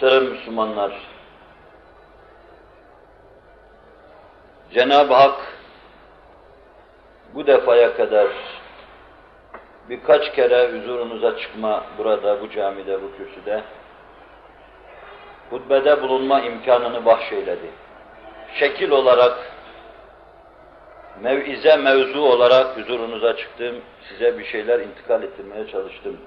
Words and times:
Muhterem 0.00 0.24
Müslümanlar, 0.24 0.92
Cenab-ı 4.74 5.14
Hak 5.14 5.40
bu 7.34 7.46
defaya 7.46 7.96
kadar 7.96 8.28
birkaç 9.88 10.32
kere 10.32 10.72
huzurunuza 10.72 11.38
çıkma 11.38 11.84
burada, 11.98 12.40
bu 12.40 12.50
camide, 12.50 13.02
bu 13.02 13.16
kürsüde, 13.16 13.62
hutbede 15.50 16.02
bulunma 16.02 16.40
imkanını 16.40 17.04
bahşeyledi. 17.04 17.70
Şekil 18.54 18.90
olarak, 18.90 19.52
mevize 21.22 21.76
mevzu 21.76 22.20
olarak 22.20 22.76
huzurunuza 22.76 23.36
çıktım, 23.36 23.76
size 24.08 24.38
bir 24.38 24.44
şeyler 24.44 24.80
intikal 24.80 25.22
ettirmeye 25.22 25.66
çalıştım. 25.66 26.20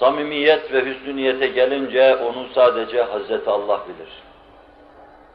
Samimiyet 0.00 0.72
ve 0.72 0.84
hüsnü 0.84 1.16
niyete 1.16 1.46
gelince 1.46 2.16
onu 2.16 2.48
sadece 2.54 3.02
Hazreti 3.02 3.50
Allah 3.50 3.80
bilir. 3.88 4.08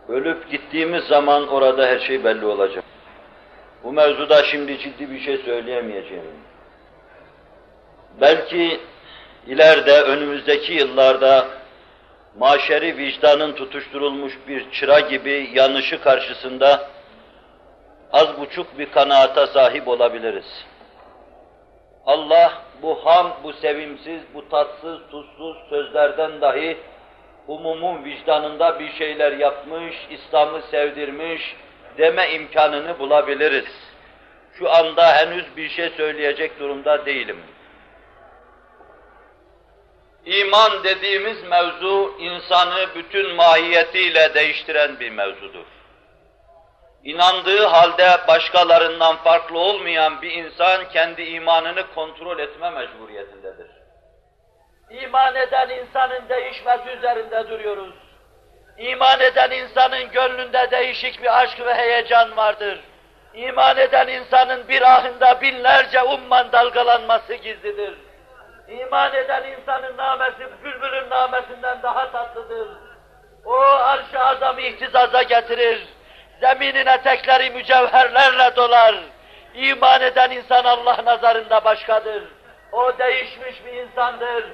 Ölüp 0.09 0.51
gittiğimiz 0.51 1.03
zaman 1.03 1.47
orada 1.47 1.87
her 1.87 1.99
şey 1.99 2.23
belli 2.23 2.45
olacak. 2.45 2.83
Bu 3.83 3.93
mevzuda 3.93 4.43
şimdi 4.43 4.79
ciddi 4.79 5.11
bir 5.11 5.19
şey 5.19 5.37
söyleyemeyeceğim. 5.37 6.23
Belki 8.21 8.79
ileride, 9.47 10.01
önümüzdeki 10.01 10.73
yıllarda 10.73 11.47
maşeri 12.37 12.97
vicdanın 12.97 13.53
tutuşturulmuş 13.53 14.33
bir 14.47 14.71
çıra 14.71 14.99
gibi 14.99 15.51
yanışı 15.53 16.01
karşısında 16.01 16.89
az 18.13 18.39
buçuk 18.39 18.79
bir 18.79 18.91
kanaata 18.91 19.47
sahip 19.47 19.87
olabiliriz. 19.87 20.65
Allah 22.05 22.61
bu 22.81 23.05
ham, 23.05 23.37
bu 23.43 23.53
sevimsiz, 23.53 24.21
bu 24.33 24.49
tatsız, 24.49 24.99
tuzsuz 25.11 25.57
sözlerden 25.69 26.41
dahi 26.41 26.77
umumun 27.47 28.05
vicdanında 28.05 28.79
bir 28.79 28.91
şeyler 28.91 29.31
yapmış, 29.31 29.95
İslam'ı 30.09 30.61
sevdirmiş 30.61 31.55
deme 31.97 32.31
imkanını 32.31 32.99
bulabiliriz. 32.99 33.95
Şu 34.53 34.69
anda 34.69 35.15
henüz 35.15 35.57
bir 35.57 35.69
şey 35.69 35.89
söyleyecek 35.89 36.59
durumda 36.59 37.05
değilim. 37.05 37.37
İman 40.25 40.83
dediğimiz 40.83 41.43
mevzu 41.43 42.13
insanı 42.19 42.87
bütün 42.95 43.35
mahiyetiyle 43.35 44.33
değiştiren 44.33 44.99
bir 44.99 45.09
mevzudur. 45.09 45.65
İnandığı 47.05 47.65
halde 47.65 48.17
başkalarından 48.27 49.15
farklı 49.15 49.59
olmayan 49.59 50.21
bir 50.21 50.31
insan 50.31 50.89
kendi 50.89 51.23
imanını 51.23 51.93
kontrol 51.95 52.39
etme 52.39 52.69
mecburiyetindedir. 52.69 53.67
İman 54.89 55.35
eden 55.35 55.69
insanın 55.69 56.29
değişmesi 56.29 56.89
üzerinde 56.89 57.49
duruyoruz. 57.49 57.93
İman 58.77 59.19
eden 59.19 59.51
insanın 59.51 60.11
gönlünde 60.11 60.71
değişik 60.71 61.23
bir 61.23 61.41
aşk 61.41 61.59
ve 61.59 61.73
heyecan 61.73 62.37
vardır. 62.37 62.79
İman 63.33 63.77
eden 63.77 64.07
insanın 64.07 64.67
bir 64.67 64.81
ahında 64.81 65.41
binlerce 65.41 66.03
umman 66.03 66.51
dalgalanması 66.51 67.33
gizlidir. 67.33 67.97
İman 68.67 69.13
eden 69.13 69.43
insanın 69.43 69.97
namesi 69.97 70.63
bülbülün 70.63 71.09
namesinden 71.09 71.83
daha 71.83 72.11
tatlıdır. 72.11 72.67
O 73.45 73.59
arş-ı 73.61 74.19
azamı 74.19 74.61
ihtizaza 74.61 75.21
getirir. 75.23 75.94
Zeminin 76.41 76.85
etekleri 76.85 77.49
mücevherlerle 77.49 78.55
dolar. 78.55 78.95
İman 79.53 80.01
eden 80.01 80.31
insan 80.31 80.63
Allah 80.63 81.05
nazarında 81.05 81.63
başkadır. 81.65 82.23
O 82.71 82.97
değişmiş 82.97 83.65
bir 83.65 83.73
insandır. 83.73 84.45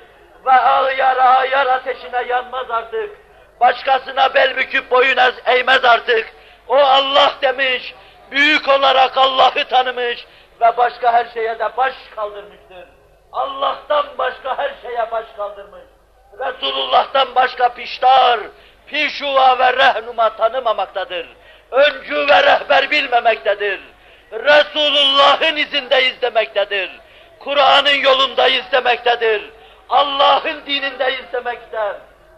Ve 0.46 0.52
ağyar 0.52 1.18
ağyar 1.18 1.68
ateşine 1.68 2.24
yanmaz 2.28 2.72
artık. 2.72 3.10
Başkasına 3.60 4.34
bel 4.34 4.58
büküp 4.58 4.92
boyun 4.92 5.18
eğmez 5.46 5.86
artık. 5.86 6.34
O 6.68 6.76
Allah 6.76 7.34
demiş, 7.42 7.96
büyük 8.32 8.70
olarak 8.70 9.18
Allah'ı 9.18 9.68
tanımış 9.70 10.26
ve 10.62 10.78
başka 10.78 11.14
her 11.14 11.26
şeye 11.34 11.60
de 11.60 11.78
baş 11.78 11.94
kaldırmıştır. 12.16 12.88
Allah'tan 13.32 14.06
başka 14.18 14.58
her 14.58 14.72
şeye 14.82 15.12
baş 15.12 15.26
kaldırmış. 15.38 15.84
Resulullah'tan 16.40 17.36
başka 17.36 17.70
piştar, 17.74 18.40
pişuva 18.88 19.60
ve 19.60 19.74
rehnuma 19.74 20.30
tanımamaktadır. 20.30 21.28
Öncü 21.72 22.16
ve 22.16 22.44
rehber 22.44 22.92
bilmemektedir. 22.92 23.80
Resulullah'ın 24.32 25.56
izindeyiz 25.56 26.22
demektedir. 26.22 26.92
Kur'an'ın 27.40 27.96
yolundayız 27.96 28.66
demektedir. 28.72 29.50
Allah'ın 29.90 30.66
dinindeyiz 30.66 31.34
demekte 31.34 31.98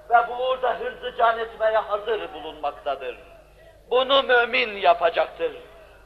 ve 0.10 0.28
bu 0.28 0.44
uğurda 0.44 0.80
hırzı 0.80 1.18
can 1.18 1.40
etmeye 1.40 1.78
hazır 1.78 2.34
bulunmaktadır. 2.34 3.16
Bunu 3.90 4.24
mümin 4.24 4.78
yapacaktır. 4.78 5.52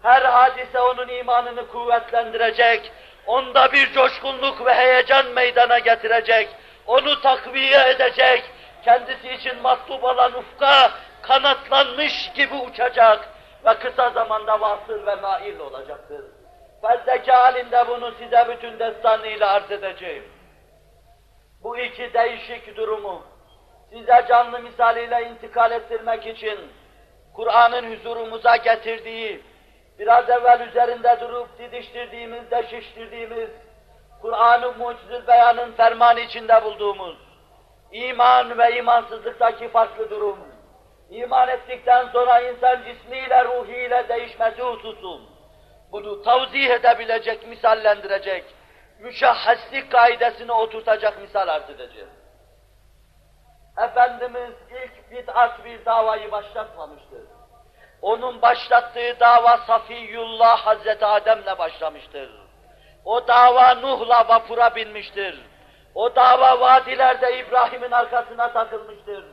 Her 0.03 0.21
hadise 0.21 0.79
onun 0.79 1.07
imanını 1.07 1.67
kuvvetlendirecek, 1.67 2.91
onda 3.25 3.71
bir 3.71 3.93
coşkunluk 3.93 4.65
ve 4.65 4.73
heyecan 4.73 5.25
meydana 5.25 5.79
getirecek, 5.79 6.49
onu 6.87 7.21
takviye 7.21 7.89
edecek, 7.89 8.43
kendisi 8.85 9.33
için 9.33 9.61
matlub 9.61 10.03
olan 10.03 10.33
ufka 10.33 10.91
kanatlanmış 11.21 12.31
gibi 12.35 12.55
uçacak 12.55 13.29
ve 13.65 13.73
kısa 13.73 14.09
zamanda 14.09 14.61
vasıl 14.61 15.05
ve 15.05 15.21
nail 15.21 15.59
olacaktır. 15.59 16.25
Felseke 16.81 17.31
halinde 17.31 17.87
bunu 17.87 18.11
size 18.19 18.47
bütün 18.49 18.79
destanıyla 18.79 19.51
arz 19.51 19.71
edeceğim. 19.71 20.23
Bu 21.63 21.77
iki 21.77 22.13
değişik 22.13 22.77
durumu 22.77 23.23
size 23.89 24.25
canlı 24.29 24.59
misaliyle 24.59 25.29
intikal 25.29 25.71
ettirmek 25.71 26.27
için 26.27 26.59
Kur'an'ın 27.33 27.95
huzurumuza 27.95 28.55
getirdiği, 28.55 29.43
biraz 29.99 30.29
evvel 30.29 30.67
üzerinde 30.67 31.17
durup 31.21 31.59
didiştirdiğimiz, 31.59 32.51
deşiştirdiğimiz, 32.51 33.49
Kur'an-ı 34.21 34.71
Mucizül 34.71 35.27
Beyan'ın 35.27 35.71
fermanı 35.71 36.19
içinde 36.19 36.63
bulduğumuz, 36.63 37.17
iman 37.91 38.57
ve 38.57 38.77
imansızlıktaki 38.77 39.69
farklı 39.69 40.09
durum, 40.09 40.39
iman 41.09 41.47
ettikten 41.47 42.07
sonra 42.07 42.41
insan 42.41 42.83
cismiyle, 42.83 43.45
ruhiyle 43.45 44.09
değişmesi 44.09 44.61
hususu, 44.61 45.21
bunu 45.91 46.23
tavzih 46.23 46.69
edebilecek, 46.69 47.47
misallendirecek, 47.47 48.43
müşahheslik 48.99 49.91
kaidesini 49.91 50.51
oturtacak 50.51 51.21
misal 51.21 51.47
arz 51.47 51.69
edeceğim. 51.69 52.09
Efendimiz 53.77 54.53
ilk 54.71 55.11
bid'at 55.11 55.65
bir 55.65 55.85
davayı 55.85 56.31
başlatmamıştır. 56.31 57.21
Onun 58.01 58.41
başlattığı 58.41 59.19
dava 59.19 59.57
Safiyullah 59.57 60.57
Hazreti 60.65 61.05
Adem'le 61.05 61.57
başlamıştır. 61.59 62.31
O 63.05 63.27
dava 63.27 63.73
Nuh'la 63.73 64.27
vapura 64.27 64.75
binmiştir. 64.75 65.41
O 65.95 66.15
dava 66.15 66.59
vadilerde 66.59 67.37
İbrahim'in 67.39 67.91
arkasına 67.91 68.53
takılmıştır. 68.53 69.25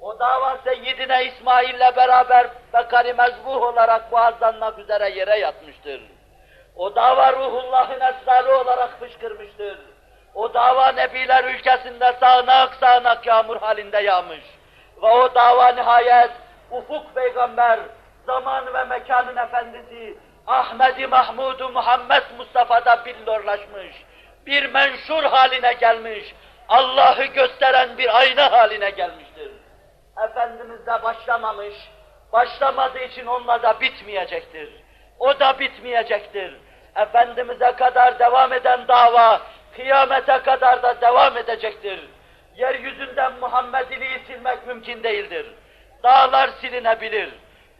O 0.00 0.18
dava 0.18 0.58
Seyyidine 0.64 1.24
İsmail'le 1.24 1.96
beraber 1.96 2.46
Bekari 2.74 3.14
mezbuh 3.14 3.62
olarak 3.62 4.12
boğazlanmak 4.12 4.78
üzere 4.78 5.08
yere 5.10 5.38
yatmıştır. 5.38 6.00
O 6.76 6.94
dava 6.94 7.32
ruhullahın 7.32 8.00
esrarı 8.00 8.56
olarak 8.56 9.00
fışkırmıştır. 9.00 9.78
O 10.34 10.54
dava 10.54 10.92
Nebiler 10.92 11.44
ülkesinde 11.44 12.16
sağanak 12.20 12.74
sağanak 12.74 13.26
yağmur 13.26 13.56
halinde 13.56 13.98
yağmış. 13.98 14.44
Ve 15.02 15.06
o 15.06 15.34
dava 15.34 15.68
nihayet 15.68 16.30
ufuk 16.70 17.14
peygamber, 17.14 17.80
zaman 18.26 18.74
ve 18.74 18.84
mekanın 18.84 19.36
efendisi 19.36 20.18
Ahmedi 20.46 21.06
Mahmudu 21.06 21.68
Muhammed 21.68 22.22
Mustafa'da 22.38 23.04
billorlaşmış. 23.04 24.04
Bir 24.46 24.70
menşur 24.70 25.22
haline 25.22 25.72
gelmiş. 25.72 26.34
Allah'ı 26.68 27.24
gösteren 27.24 27.98
bir 27.98 28.18
ayna 28.18 28.52
haline 28.52 28.90
gelmiştir. 28.90 29.57
Efendimiz 30.24 30.86
de 30.86 31.02
başlamamış. 31.02 31.74
Başlamadığı 32.32 32.98
için 32.98 33.26
onunla 33.26 33.62
da 33.62 33.80
bitmeyecektir. 33.80 34.68
O 35.18 35.40
da 35.40 35.58
bitmeyecektir. 35.58 36.56
Efendimiz'e 36.96 37.72
kadar 37.72 38.18
devam 38.18 38.52
eden 38.52 38.88
dava, 38.88 39.40
kıyamete 39.76 40.38
kadar 40.38 40.82
da 40.82 41.00
devam 41.00 41.36
edecektir. 41.36 42.08
Yeryüzünden 42.56 43.32
Muhammediliği 43.32 44.18
silmek 44.26 44.66
mümkün 44.66 45.02
değildir. 45.02 45.46
Dağlar 46.02 46.50
silinebilir, 46.60 47.30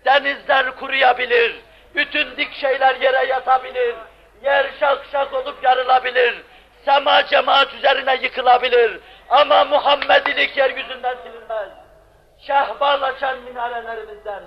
denizler 0.04 0.70
kuruyabilir, 0.76 1.60
bütün 1.94 2.36
dik 2.36 2.54
şeyler 2.54 2.96
yere 2.96 3.26
yatabilir, 3.26 3.94
yer 4.42 4.66
şak 4.80 5.06
şak 5.12 5.34
olup 5.34 5.64
yarılabilir, 5.64 6.42
sema 6.84 7.26
cemaat 7.26 7.74
üzerine 7.74 8.14
yıkılabilir 8.22 9.00
ama 9.28 9.64
Muhammedilik 9.64 10.56
yeryüzünden 10.56 11.16
silinmez. 11.24 11.87
Şehbalaşan 12.46 13.38
minarelerimizden, 13.38 14.42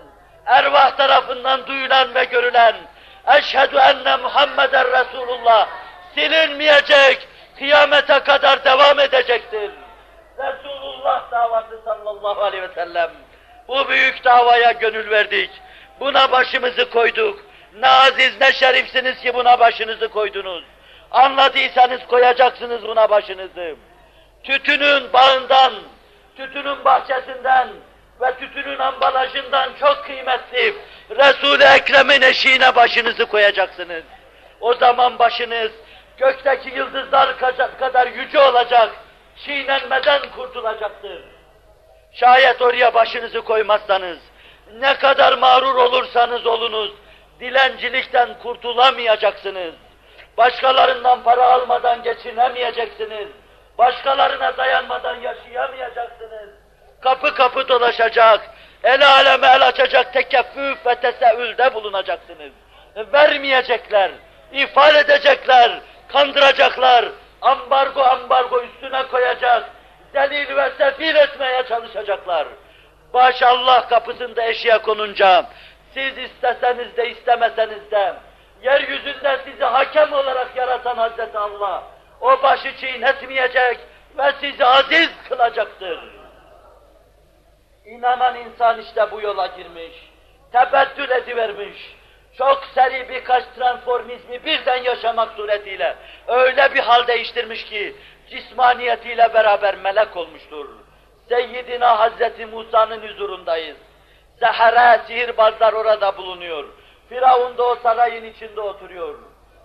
ervah 0.45 0.97
tarafından 0.97 1.67
duyulan 1.67 2.15
ve 2.15 2.23
görülen, 2.23 2.75
eşhedü 3.37 3.77
enne 3.77 4.15
Muhammeden 4.17 4.85
Resulullah 4.91 5.67
silinmeyecek, 6.15 7.27
kıyamete 7.57 8.19
kadar 8.19 8.65
devam 8.65 8.99
edecektir. 8.99 9.71
Resulullah 10.37 11.31
davası 11.31 11.81
sallallahu 11.85 12.41
aleyhi 12.41 12.63
ve 12.63 12.73
sellem. 12.75 13.11
Bu 13.67 13.89
büyük 13.89 14.23
davaya 14.23 14.71
gönül 14.71 15.09
verdik. 15.09 15.49
Buna 15.99 16.31
başımızı 16.31 16.89
koyduk. 16.89 17.39
Ne 17.79 17.87
aziz 17.87 18.41
ne 18.41 18.53
şerifsiniz 18.53 19.21
ki 19.21 19.33
buna 19.33 19.59
başınızı 19.59 20.07
koydunuz. 20.07 20.63
Anladıysanız 21.11 22.07
koyacaksınız 22.07 22.87
buna 22.87 23.09
başınızı. 23.09 23.75
Tütünün 24.43 25.13
bağından, 25.13 25.73
tütünün 26.41 26.85
bahçesinden 26.85 27.67
ve 28.21 28.35
tütünün 28.35 28.79
ambalajından 28.79 29.69
çok 29.79 30.05
kıymetli 30.05 30.75
Resul-i 31.09 31.63
Ekrem'in 31.63 32.21
eşiğine 32.21 32.75
başınızı 32.75 33.25
koyacaksınız. 33.25 34.03
O 34.61 34.73
zaman 34.73 35.19
başınız 35.19 35.71
gökteki 36.17 36.69
yıldızlar 36.69 37.37
kadar 37.79 38.07
yüce 38.07 38.39
olacak, 38.39 38.89
çiğnenmeden 39.45 40.21
kurtulacaktır. 40.35 41.23
Şayet 42.13 42.61
oraya 42.61 42.93
başınızı 42.93 43.41
koymazsanız, 43.41 44.17
ne 44.79 44.97
kadar 44.97 45.37
mağrur 45.37 45.75
olursanız 45.75 46.45
olunuz, 46.45 46.91
dilencilikten 47.39 48.29
kurtulamayacaksınız. 48.43 49.73
Başkalarından 50.37 51.23
para 51.23 51.53
almadan 51.53 52.03
geçinemeyeceksiniz. 52.03 53.27
Başkalarına 53.77 54.57
dayanmadan 54.57 55.15
yaşayamayacaksınız. 55.15 56.49
Kapı 57.01 57.35
kapı 57.35 57.67
dolaşacak, 57.67 58.41
el 58.83 59.07
aleme 59.07 59.47
el 59.47 59.67
açacak 59.67 60.13
tekeffüf 60.13 60.85
ve 60.85 60.95
teseülde 60.95 61.73
bulunacaksınız. 61.73 62.51
Vermeyecekler, 62.95 64.11
ifade 64.51 64.99
edecekler, 64.99 65.71
kandıracaklar, 66.07 67.05
ambargo 67.41 68.01
ambargo 68.01 68.63
üstüne 68.63 69.07
koyacak, 69.07 69.69
zelil 70.13 70.55
ve 70.55 70.71
sefil 70.77 71.15
etmeye 71.15 71.63
çalışacaklar. 71.63 72.47
Baş 73.13 73.43
Allah 73.43 73.87
kapısında 73.87 74.43
eşiğe 74.43 74.77
konunca, 74.77 75.45
siz 75.93 76.17
isteseniz 76.17 76.97
de 76.97 77.09
istemeseniz 77.09 77.91
de, 77.91 78.13
yeryüzünde 78.63 79.39
sizi 79.45 79.63
hakem 79.63 80.13
olarak 80.13 80.55
yaratan 80.55 80.95
Hazreti 80.95 81.37
Allah, 81.37 81.83
o 82.21 82.43
başı 82.43 82.77
çiğnetmeyecek 82.77 83.79
ve 84.17 84.31
sizi 84.41 84.65
aziz 84.65 85.09
kılacaktır. 85.29 85.99
İnanan 87.85 88.35
insan 88.35 88.81
işte 88.81 89.11
bu 89.11 89.21
yola 89.21 89.47
girmiş, 89.47 90.09
tebettül 90.51 91.09
edivermiş, 91.09 91.95
çok 92.37 92.63
seri 92.75 93.09
birkaç 93.09 93.43
transformizmi 93.57 94.45
birden 94.45 94.83
yaşamak 94.83 95.31
suretiyle 95.31 95.95
öyle 96.27 96.73
bir 96.73 96.79
hal 96.79 97.07
değiştirmiş 97.07 97.65
ki 97.65 97.95
cismaniyetiyle 98.29 99.33
beraber 99.33 99.75
melek 99.75 100.17
olmuştur. 100.17 100.69
Seyyidina 101.29 101.99
Hazreti 101.99 102.45
Musa'nın 102.45 103.07
huzurundayız. 103.07 103.77
Sehara, 104.39 104.97
sihirbazlar 105.07 105.73
orada 105.73 106.17
bulunuyor. 106.17 106.65
Firavun 107.09 107.57
da 107.57 107.63
o 107.63 107.75
sarayın 107.75 108.23
içinde 108.23 108.61
oturuyor. 108.61 109.15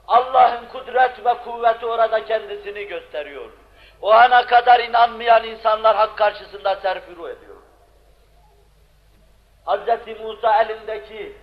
Allah'ın 0.09 0.67
kudret 0.67 1.25
ve 1.25 1.35
kuvveti 1.35 1.87
orada 1.87 2.25
kendisini 2.25 2.85
gösteriyor. 2.85 3.51
O 4.03 4.13
ana 4.13 4.47
kadar 4.47 4.81
inanmayan 4.81 5.45
insanlar 5.45 5.97
hak 5.97 6.19
karşısında 6.19 6.77
serfiru 6.77 7.29
ediyor. 7.29 7.57
Hz. 9.67 10.21
Musa 10.21 10.63
elindeki 10.63 11.37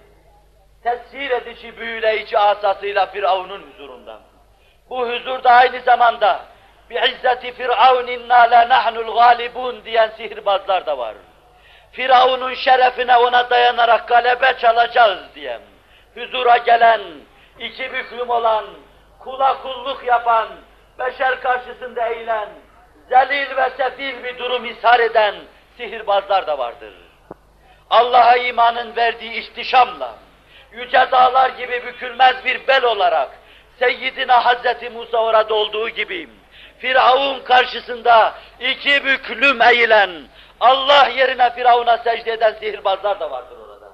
tesir 0.83 1.31
edici, 1.31 1.77
büyüleyici 1.77 2.38
asasıyla 2.38 3.06
Firavun'un 3.06 3.71
huzurunda. 3.71 4.19
Bu 4.89 5.07
huzurda 5.07 5.51
aynı 5.51 5.80
zamanda 5.81 6.39
bi'izzeti 6.89 7.54
firavun 7.54 8.07
inna 8.07 8.51
la 8.51 8.69
nahnul 8.69 9.16
galibun 9.16 9.86
diyen 9.86 10.09
sihirbazlar 10.18 10.86
da 10.86 10.98
var. 10.98 11.16
Firavun'un 11.92 12.54
şerefine 12.54 13.18
ona 13.18 13.50
dayanarak 13.50 14.07
galebe 14.07 14.57
çalacağız 14.57 15.19
diyen, 15.36 15.62
huzura 16.16 16.57
gelen, 16.57 17.01
iki 17.60 17.94
büklüm 17.94 18.30
olan, 18.30 18.66
kula 19.20 19.62
kulluk 19.62 20.04
yapan, 20.04 20.48
beşer 21.00 21.42
karşısında 21.42 22.08
eğilen, 22.08 22.50
zelil 23.10 23.58
ve 23.58 23.70
sefil 23.78 24.24
bir 24.24 24.38
durum 24.38 24.66
ishar 24.66 25.00
eden 25.00 25.36
sihirbazlar 25.78 26.48
da 26.48 26.58
vardır. 26.58 26.94
Allah'a 27.90 28.38
imanın 28.38 28.96
verdiği 28.96 29.32
ihtişamla, 29.32 30.14
yüce 30.72 31.08
dağlar 31.12 31.50
gibi 31.50 31.86
bükülmez 31.86 32.46
bir 32.46 32.68
bel 32.68 32.84
olarak, 32.84 33.30
Seyyidina 33.80 34.46
Hazreti 34.46 34.90
Musa 34.90 35.18
orada 35.18 35.54
olduğu 35.54 35.90
gibi, 35.90 36.30
Firavun 36.80 37.40
karşısında 37.40 38.34
iki 38.60 39.06
büklüm 39.06 39.62
eğilen, 39.62 40.24
Allah 40.60 41.08
yerine 41.08 41.54
Firavun'a 41.56 41.98
secde 41.98 42.32
eden 42.32 42.54
sihirbazlar 42.54 43.20
da 43.20 43.32
vardır 43.32 43.58
orada. 43.58 43.90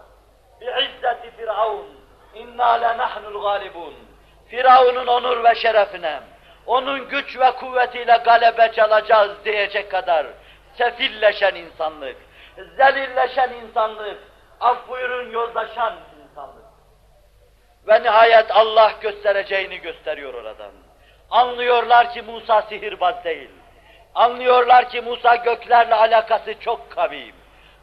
Bi'izzeti 0.61 1.37
Firavun, 1.37 1.98
inna 2.39 2.71
lenahnul 2.71 3.41
galibun. 3.41 3.93
Firavun'un 4.47 5.07
onur 5.07 5.43
ve 5.43 5.55
şerefine, 5.55 6.19
onun 6.65 7.09
güç 7.09 7.39
ve 7.39 7.51
kuvvetiyle 7.51 8.17
galebe 8.25 8.71
çalacağız 8.71 9.31
diyecek 9.45 9.91
kadar 9.91 10.27
sefilleşen 10.77 11.55
insanlık, 11.55 12.17
zelilleşen 12.77 13.51
insanlık, 13.53 14.17
af 14.61 14.89
buyurun 14.89 15.31
yozlaşan 15.31 15.93
insanlık. 16.23 16.65
Ve 17.87 18.03
nihayet 18.03 18.51
Allah 18.51 18.91
göstereceğini 19.01 19.77
gösteriyor 19.77 20.33
oradan. 20.33 20.71
Anlıyorlar 21.31 22.13
ki 22.13 22.21
Musa 22.21 22.61
sihirbaz 22.61 23.23
değil. 23.23 23.49
Anlıyorlar 24.15 24.89
ki 24.89 25.01
Musa 25.01 25.35
göklerle 25.35 25.95
alakası 25.95 26.59
çok 26.59 26.91
kavim. 26.91 27.35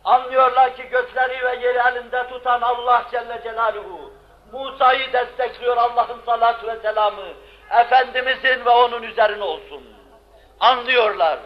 Anlıyorlar 0.05 0.77
ki 0.77 0.83
gökleri 0.83 1.45
ve 1.45 1.67
yeri 1.67 1.79
elinde 1.79 2.29
tutan 2.29 2.61
Allah 2.61 3.03
Celle 3.11 3.41
Celaluhu. 3.43 4.13
Musa'yı 4.53 5.13
destekliyor 5.13 5.77
Allah'ın 5.77 6.21
salatu 6.27 6.67
ve 6.67 6.77
selamı. 6.77 7.27
Efendimizin 7.81 8.65
ve 8.65 8.71
onun 8.71 9.03
üzerine 9.03 9.45
olsun. 9.45 9.83
Anlıyorlar. 10.61 11.39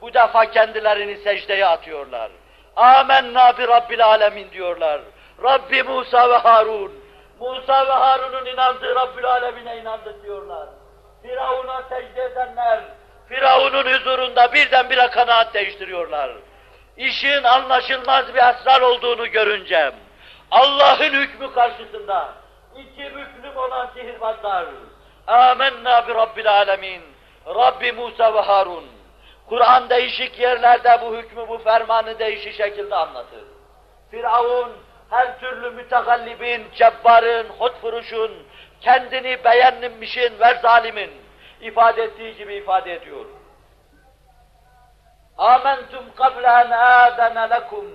Bu 0.00 0.14
defa 0.14 0.50
kendilerini 0.50 1.16
secdeye 1.16 1.66
atıyorlar. 1.66 2.30
Amenna 2.76 3.58
bi 3.58 3.68
Rabbil 3.68 4.04
Alemin 4.06 4.50
diyorlar. 4.50 5.00
Rabbi 5.42 5.82
Musa 5.82 6.30
ve 6.30 6.36
Harun. 6.36 6.92
Musa 7.40 7.86
ve 7.86 7.92
Harun'un 7.92 8.46
inandığı 8.46 8.94
Rabbil 8.94 9.24
Alemine 9.24 9.76
inandık 9.76 10.22
diyorlar. 10.24 10.68
Firavun'a 11.22 11.82
secde 11.82 12.22
edenler, 12.22 12.80
Firavun'un 13.28 13.92
huzurunda 13.92 14.52
birdenbire 14.52 15.06
kanaat 15.10 15.54
değiştiriyorlar. 15.54 16.30
İşin 16.96 17.42
anlaşılmaz 17.42 18.34
bir 18.34 18.38
esrar 18.38 18.80
olduğunu 18.80 19.26
görünce, 19.26 19.92
Allah'ın 20.50 21.12
hükmü 21.12 21.54
karşısında 21.54 22.32
iki 22.75 23.15
büklüm 23.15 23.57
olan 23.57 23.89
sihirbazlar, 23.93 24.65
Âmennâ 25.27 26.07
bi 26.07 26.13
Rabbil 26.13 26.51
alemin, 26.51 27.01
Rabbi 27.47 27.91
Musa 27.91 28.33
ve 28.33 28.39
Harun. 28.39 28.85
Kur'an 29.49 29.89
değişik 29.89 30.39
yerlerde 30.39 30.99
bu 31.01 31.15
hükmü, 31.15 31.47
bu 31.47 31.57
fermanı 31.57 32.19
değişik 32.19 32.53
şekilde 32.53 32.95
anlatır. 32.95 33.43
Firavun, 34.11 34.71
her 35.09 35.39
türlü 35.39 35.69
mütegallibin, 35.69 36.67
cebbarın, 36.75 37.49
hotfuruşun, 37.49 38.31
kendini 38.81 39.43
beğenmişin 39.43 40.39
ve 40.39 40.59
zalimin 40.61 41.11
ifade 41.61 42.03
ettiği 42.03 42.35
gibi 42.35 42.55
ifade 42.55 42.93
ediyor. 42.93 43.25
Âmentum 45.37 46.05
قَبْلَ 46.17 46.45
أَنْ 46.61 46.71
آذَنَ 47.03 47.37
لَكُمْ 47.53 47.85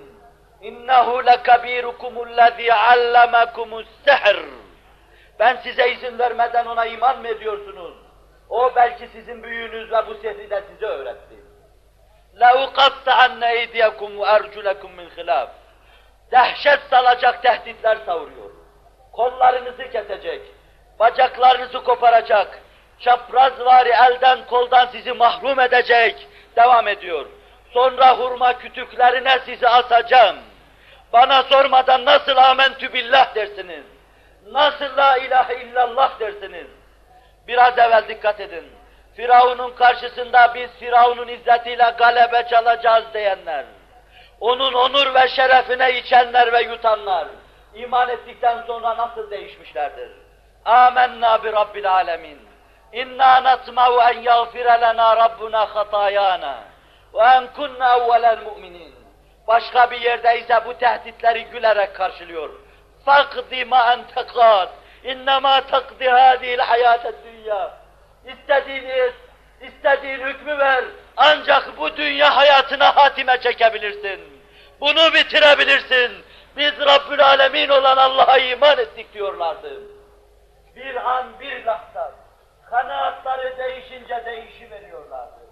إِنَّهُ 0.69 1.07
لَكَبِيرُكُمُ 1.29 2.13
الَّذ۪ي 2.27 2.69
عَلَّمَكُمُ 2.85 3.69
السَّحْرِ 3.83 4.37
Ben 5.41 5.55
size 5.55 5.91
izin 5.91 6.19
vermeden 6.19 6.65
ona 6.65 6.85
iman 6.85 7.19
mı 7.19 7.27
ediyorsunuz? 7.27 7.93
O 8.49 8.75
belki 8.75 9.07
sizin 9.07 9.43
büyüğünüz 9.43 9.91
ve 9.91 10.07
bu 10.07 10.13
sihri 10.13 10.49
de 10.49 10.63
size 10.71 10.85
öğretti. 10.85 11.35
لَاُقَطَّعَنَّ 12.39 13.41
اَيْدِيَكُمْ 13.41 14.17
وَاَرْجُلَكُمْ 14.17 14.91
مِنْ 14.95 15.09
خِلَافٍ 15.17 15.47
Dehşet 16.31 16.79
salacak 16.89 17.43
tehditler 17.43 17.97
savuruyor. 18.05 18.51
Kollarınızı 19.13 19.89
kesecek, 19.91 20.41
bacaklarınızı 20.99 21.83
koparacak, 21.83 22.59
çaprazvari 22.99 23.89
elden 23.89 24.39
koldan 24.45 24.87
sizi 24.87 25.13
mahrum 25.13 25.59
edecek, 25.59 26.27
devam 26.55 26.87
ediyor. 26.87 27.25
Sonra 27.73 28.17
hurma 28.17 28.57
kütüklerine 28.57 29.39
sizi 29.45 29.67
asacağım. 29.67 30.37
Bana 31.13 31.43
sormadan 31.43 32.05
nasıl 32.05 32.37
amentü 32.37 32.93
billah 32.93 33.35
dersiniz? 33.35 33.83
nasıl 34.50 34.96
la 34.96 35.16
ilahe 35.16 35.64
illallah 35.64 36.20
dersiniz? 36.20 36.66
Biraz 37.48 37.78
evvel 37.78 38.08
dikkat 38.08 38.40
edin. 38.40 38.64
Firavun'un 39.16 39.70
karşısında 39.70 40.54
biz 40.54 40.70
Firavun'un 40.70 41.28
izzetiyle 41.28 41.94
galebe 41.98 42.46
çalacağız 42.50 43.04
diyenler, 43.14 43.64
onun 44.40 44.72
onur 44.72 45.14
ve 45.14 45.28
şerefine 45.28 45.98
içenler 45.98 46.52
ve 46.52 46.62
yutanlar, 46.62 47.28
iman 47.74 48.08
ettikten 48.08 48.62
sonra 48.66 48.96
nasıl 48.96 49.30
değişmişlerdir? 49.30 50.10
Âmennâ 50.64 51.44
bi 51.44 51.52
Rabbil 51.52 51.92
âlemin. 51.92 52.38
İnnâ 52.92 53.42
natma'u 53.42 54.00
en 54.00 54.20
yagfire 54.20 54.80
lenâ 54.80 55.16
Rabbuna 55.16 55.74
hatâyâna 55.74 56.58
ve 57.14 57.18
en 57.18 57.46
kunnâ 57.46 57.96
evvelel 57.96 58.38
mu'minin. 58.42 58.94
Başka 59.46 59.90
bir 59.90 60.00
yerde 60.00 60.40
ise 60.40 60.60
bu 60.66 60.74
tehditleri 60.74 61.44
gülerek 61.44 61.94
karşılıyor. 61.96 62.50
فَقْدِ 63.05 63.51
مَا 63.71 63.81
اَنْتَ 63.93 64.13
قَادٍ 64.37 64.69
اِنَّمَا 65.11 65.55
تَقْدِ 65.73 66.01
هَذِهِ 66.19 66.49
الْحَيَاةَ 66.57 67.03
الدُّنْيَا 67.13 67.69
İstediğiniz, 68.27 69.13
istediğin 69.61 70.19
hükmü 70.19 70.57
ver. 70.57 70.83
Ancak 71.17 71.77
bu 71.77 71.97
dünya 71.97 72.35
hayatına 72.35 72.95
hatime 72.95 73.41
çekebilirsin. 73.41 74.41
Bunu 74.81 75.13
bitirebilirsin. 75.13 76.11
Biz 76.57 76.73
Rabbül 76.79 77.25
Alemin 77.25 77.69
olan 77.69 77.97
Allah'a 77.97 78.37
iman 78.37 78.77
ettik 78.77 79.13
diyorlardı. 79.13 79.81
Bir 80.75 80.95
an 80.95 81.39
bir 81.39 81.65
lahza 81.65 82.11
kanaatları 82.69 83.57
değişince 83.57 84.25
değişiveriyorlardı. 84.25 85.47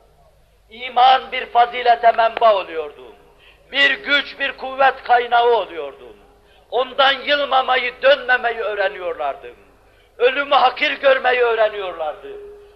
İman 0.69 1.31
bir 1.31 1.45
fazilete 1.45 2.11
menba 2.11 2.55
oluyordu. 2.55 3.15
Bir 3.71 3.91
güç, 3.91 4.39
bir 4.39 4.57
kuvvet 4.57 5.03
kaynağı 5.03 5.49
oluyordu. 5.49 6.15
Ondan 6.70 7.12
yılmamayı, 7.12 8.02
dönmemeyi 8.02 8.60
öğreniyorlardı. 8.60 9.50
Ölümü 10.18 10.54
hakir 10.54 10.92
görmeyi 11.00 11.40
öğreniyorlardı. 11.40 12.28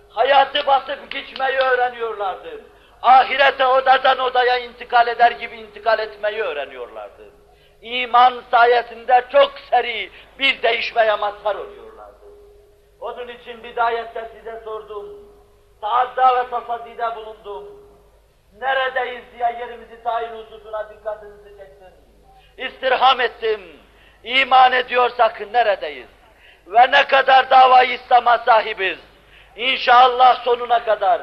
Hayatı 0.08 0.66
basıp 0.66 1.10
geçmeyi 1.10 1.58
öğreniyorlardı. 1.58 2.60
Ahirete 3.02 3.66
odadan 3.66 4.18
odaya 4.18 4.58
intikal 4.58 5.08
eder 5.08 5.30
gibi 5.30 5.56
intikal 5.56 5.98
etmeyi 5.98 6.42
öğreniyorlardı. 6.42 7.30
İman 7.82 8.42
sayesinde 8.50 9.24
çok 9.32 9.52
seri 9.70 10.10
bir 10.38 10.62
değişmeye 10.62 11.14
mazhar 11.14 11.54
oluyorlardı. 11.54 12.24
Onun 13.00 13.28
için 13.28 13.62
bidayette 13.62 14.30
size 14.36 14.62
sordum. 14.64 15.08
Taadda 15.80 16.36
ve 16.44 16.50
tasadide 16.50 17.16
bulundum. 17.16 17.64
Neredeyiz 18.60 19.24
diye 19.38 19.56
yerimizi 19.60 20.02
tayin 20.04 20.44
hususuna 20.44 20.90
dikkatinizi 20.90 21.48
çektim. 21.58 21.74
İstirham 22.58 23.20
ettim. 23.20 23.60
İman 24.24 24.72
ediyorsak 24.72 25.52
neredeyiz? 25.52 26.08
Ve 26.66 26.90
ne 26.90 27.06
kadar 27.06 27.50
davayı 27.50 27.92
İslam'a 27.92 28.38
sahibiz? 28.38 28.98
İnşallah 29.56 30.44
sonuna 30.44 30.84
kadar, 30.84 31.22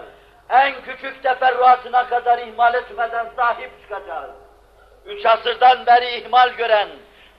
en 0.49 0.81
küçük 0.81 1.23
teferruatına 1.23 2.09
kadar 2.09 2.37
ihmal 2.37 2.73
etmeden 2.73 3.27
sahip 3.35 3.71
çıkacağız. 3.81 4.31
Üç 5.05 5.25
asırdan 5.25 5.85
beri 5.85 6.09
ihmal 6.09 6.49
gören 6.49 6.89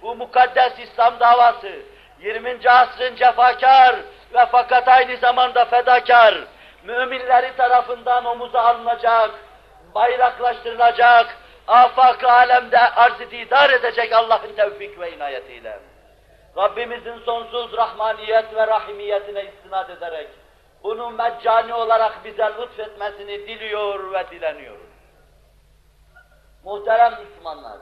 bu 0.03 0.15
mukaddes 0.15 0.79
İslam 0.79 1.21
davası, 1.21 1.73
20. 2.21 2.71
asrın 2.71 3.17
cefakar 3.17 3.97
ve 4.35 4.47
fakat 4.53 4.89
aynı 4.89 5.17
zamanda 5.17 5.65
fedakar, 5.65 6.35
müminleri 6.85 7.57
tarafından 7.57 8.25
omuza 8.25 8.61
alınacak, 8.61 9.31
bayraklaştırılacak, 9.95 11.37
afak 11.69 12.25
alemde 12.25 12.79
arz-ı 12.79 13.31
didar 13.31 13.71
edecek 13.71 14.13
Allah'ın 14.13 14.53
tevfik 14.57 15.01
ve 15.01 15.13
inayetiyle. 15.13 15.81
Rabbimizin 16.57 17.19
sonsuz 17.19 17.77
rahmaniyet 17.77 18.55
ve 18.55 18.67
rahimiyetine 18.67 19.45
istinad 19.45 19.89
ederek, 19.89 20.29
bunu 20.83 21.11
meccani 21.11 21.75
olarak 21.75 22.25
bize 22.25 22.51
lütfetmesini 22.61 23.49
diliyor 23.49 24.13
ve 24.13 24.31
dileniyoruz. 24.31 24.93
Muhterem 26.65 27.13
Müslümanlar, 27.21 27.79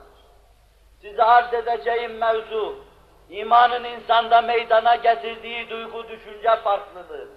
size 1.00 1.22
arz 1.24 1.54
edeceğim 1.54 2.18
mevzu, 2.18 2.84
imanın 3.30 3.84
insanda 3.84 4.40
meydana 4.40 4.96
getirdiği 4.96 5.70
duygu 5.70 6.08
düşünce 6.08 6.56
farklılığı, 6.56 7.28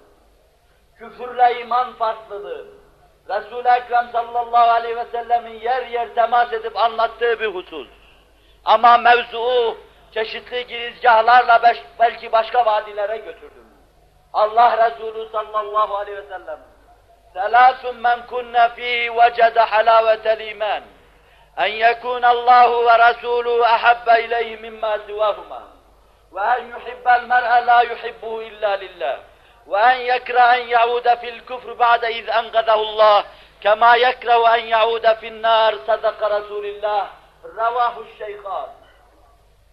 küfürle 0.98 1.62
iman 1.62 1.94
farklılığı, 1.94 2.83
Resul-i 3.30 3.68
Ekrem 3.68 4.10
sallallahu 4.12 4.72
aleyhi 4.72 4.96
ve 4.96 5.06
sellemin 5.06 5.60
yer 5.60 5.88
yer 5.88 6.16
temas 6.16 6.54
edip 6.54 6.78
anlattığı 6.78 7.40
bir 7.40 7.48
husus. 7.48 7.88
Ama 8.66 8.98
mevzuu 8.98 9.78
çeşitli 10.14 10.68
girizgahlarla 10.68 11.64
beş, 11.64 11.78
belki 12.00 12.32
başka 12.32 12.66
vadilere 12.66 13.18
götürdüm. 13.18 13.64
Allah 14.34 14.90
Resulü 14.90 15.30
sallallahu 15.32 15.96
aleyhi 15.96 16.18
ve 16.18 16.28
sellem 16.28 16.60
Selasun 17.34 17.96
men 17.96 18.28
kunne 18.28 18.70
fihi 18.76 19.18
vecede 19.18 19.60
halavetel 19.60 20.40
iman 20.40 20.84
en 21.58 21.68
yekunallahu 21.68 22.86
ve 22.86 23.00
rasuluhu 23.00 23.64
ahabbe 23.64 24.24
ileyhi 24.24 24.58
mimma 24.58 24.98
sivahuma 25.08 25.64
ve 26.34 26.42
en 26.42 26.66
yuhibbel 26.66 27.24
mer'e 27.24 27.66
la 27.66 27.84
yuhibbuhu 27.84 28.42
illa 28.42 28.70
lillah 28.70 29.20
وأن 29.67 30.01
يكره 30.01 30.41
أن 30.41 30.69
يعود 30.69 31.15
في 31.15 31.29
الكفر 31.29 31.73
بعد 31.73 32.05
إذ 32.05 32.31
أنقذه 32.31 32.75
الله 32.75 33.25
كما 33.61 33.95
يكره 33.95 34.55
أن 34.55 34.61
يعود 34.61 35.13
في 35.15 35.29
النار 35.29 35.79
صدق 35.87 36.23
رسول 36.23 36.65
الله 36.67 37.09
رواه 37.45 37.95
الشيخان 37.99 38.69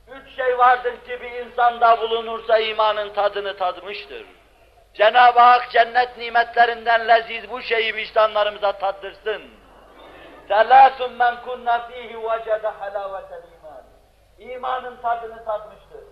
Üç 0.08 0.36
şey 0.36 0.58
vardır 0.58 0.94
ki 1.05 1.22
bir 1.22 1.32
insanda 1.32 2.01
bulunursa 2.01 2.58
imanın 2.58 3.13
tadını 3.13 3.58
tadmıştır. 3.58 4.25
Cenab-ı 4.94 5.39
Hak 5.39 5.72
cennet 5.72 6.17
nimetlerinden 6.17 7.08
leziz 7.08 7.51
bu 7.51 7.62
şeyi 7.62 7.96
vicdanlarımıza 7.96 8.72
tattırsın. 8.72 9.41
Selâsun 10.48 11.13
men 11.13 11.41
kunna 11.46 11.88
fîhî 11.88 12.24
vecede 12.24 12.67
halâvetel 12.67 13.44
iman. 13.53 13.84
İmanın 14.38 15.01
tadını 15.01 15.46
tatmıştır. 15.46 16.03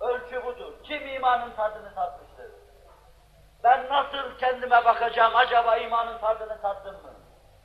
Ölçü 0.00 0.44
budur. 0.44 0.72
Kim 0.84 1.08
imanın 1.08 1.50
tadını 1.50 1.94
tatmıştır? 1.94 2.21
Ben 3.63 3.89
nasıl 3.89 4.37
kendime 4.39 4.85
bakacağım, 4.85 5.35
acaba 5.35 5.77
imanın 5.77 6.17
tadını 6.17 6.61
tattım 6.61 6.93
mı? 6.93 7.13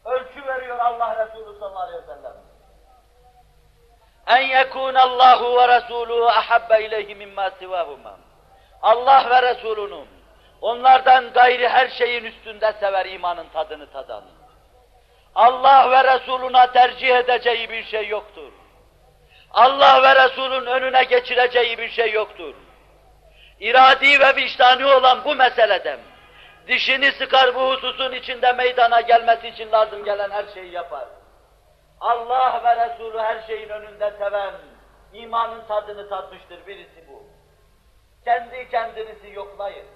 Ölçü 0.04 0.46
veriyor 0.46 0.78
Allah 0.78 1.26
Resulü 1.26 1.58
sallallahu 1.58 1.82
aleyhi 1.82 2.02
ve 2.02 2.06
sellem. 2.06 2.32
En 4.26 4.58
yekûne 4.58 5.00
Allahu 5.00 5.56
ve 5.56 5.68
Resuluhu 5.68 6.28
ahabbe 6.28 6.84
ileyhi 6.84 7.14
mimma 7.14 7.50
sivâhuma. 7.50 8.16
Allah 8.82 9.30
ve 9.30 9.42
Resulünün 9.42 10.08
onlardan 10.60 11.32
gayri 11.32 11.68
her 11.68 11.88
şeyin 11.88 12.24
üstünde 12.24 12.72
sever 12.72 13.06
imanın 13.06 13.48
tadını 13.48 13.92
tadan. 13.92 14.24
Allah 15.34 15.90
ve 15.90 16.14
Resuluna 16.14 16.72
tercih 16.72 17.16
edeceği 17.16 17.70
bir 17.70 17.84
şey 17.84 18.08
yoktur. 18.08 18.52
Allah 19.50 20.02
ve 20.02 20.24
Resulün 20.24 20.66
önüne 20.66 21.04
geçireceği 21.04 21.78
bir 21.78 21.88
şey 21.88 22.12
yoktur. 22.12 22.54
İradi 23.60 24.20
ve 24.20 24.36
vicdani 24.36 24.86
olan 24.86 25.24
bu 25.24 25.34
meseleden 25.34 25.98
dişini 26.68 27.12
sıkar 27.12 27.54
bu 27.54 27.70
hususun 27.70 28.12
içinde 28.12 28.52
meydana 28.52 29.00
gelmesi 29.00 29.48
için 29.48 29.72
lazım 29.72 30.04
gelen 30.04 30.30
her 30.30 30.44
şeyi 30.54 30.72
yapar. 30.72 31.08
Allah 32.00 32.62
ve 32.64 32.88
Resulü 32.88 33.18
her 33.18 33.46
şeyin 33.46 33.68
önünde 33.68 34.12
seven, 34.18 34.54
imanın 35.12 35.66
tadını 35.66 36.08
tatmıştır 36.08 36.66
birisi 36.66 37.08
bu. 37.08 37.22
Kendi 38.24 38.70
kendinizi 38.70 39.30
yoklayın. 39.32 39.86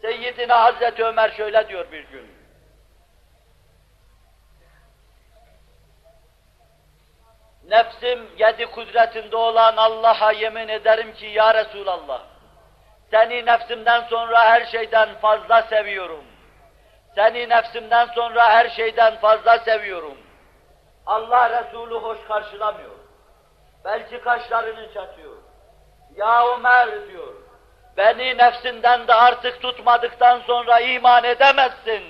Seyyidina 0.00 0.62
Hazreti 0.64 1.04
Ömer 1.04 1.30
şöyle 1.30 1.68
diyor 1.68 1.92
bir 1.92 2.04
gün. 2.04 2.36
Nefsim 7.68 8.28
yedi 8.38 8.66
kudretinde 8.66 9.36
olan 9.36 9.76
Allah'a 9.76 10.32
yemin 10.32 10.68
ederim 10.68 11.14
ki 11.14 11.26
ya 11.26 11.54
Resulallah, 11.54 12.22
seni 13.10 13.46
nefsimden 13.46 14.00
sonra 14.00 14.44
her 14.44 14.66
şeyden 14.66 15.08
fazla 15.20 15.62
seviyorum. 15.62 16.24
Seni 17.14 17.48
nefsimden 17.48 18.06
sonra 18.06 18.48
her 18.48 18.68
şeyden 18.68 19.16
fazla 19.16 19.58
seviyorum. 19.58 20.18
Allah 21.06 21.50
Resulü 21.50 21.94
hoş 21.94 22.18
karşılamıyor. 22.28 22.90
Belki 23.84 24.20
kaşlarını 24.20 24.94
çatıyor. 24.94 25.36
Ya 26.16 26.46
Ömer 26.54 27.08
diyor, 27.08 27.34
beni 27.96 28.38
nefsinden 28.38 29.08
de 29.08 29.14
artık 29.14 29.62
tutmadıktan 29.62 30.40
sonra 30.46 30.80
iman 30.80 31.24
edemezsin. 31.24 32.02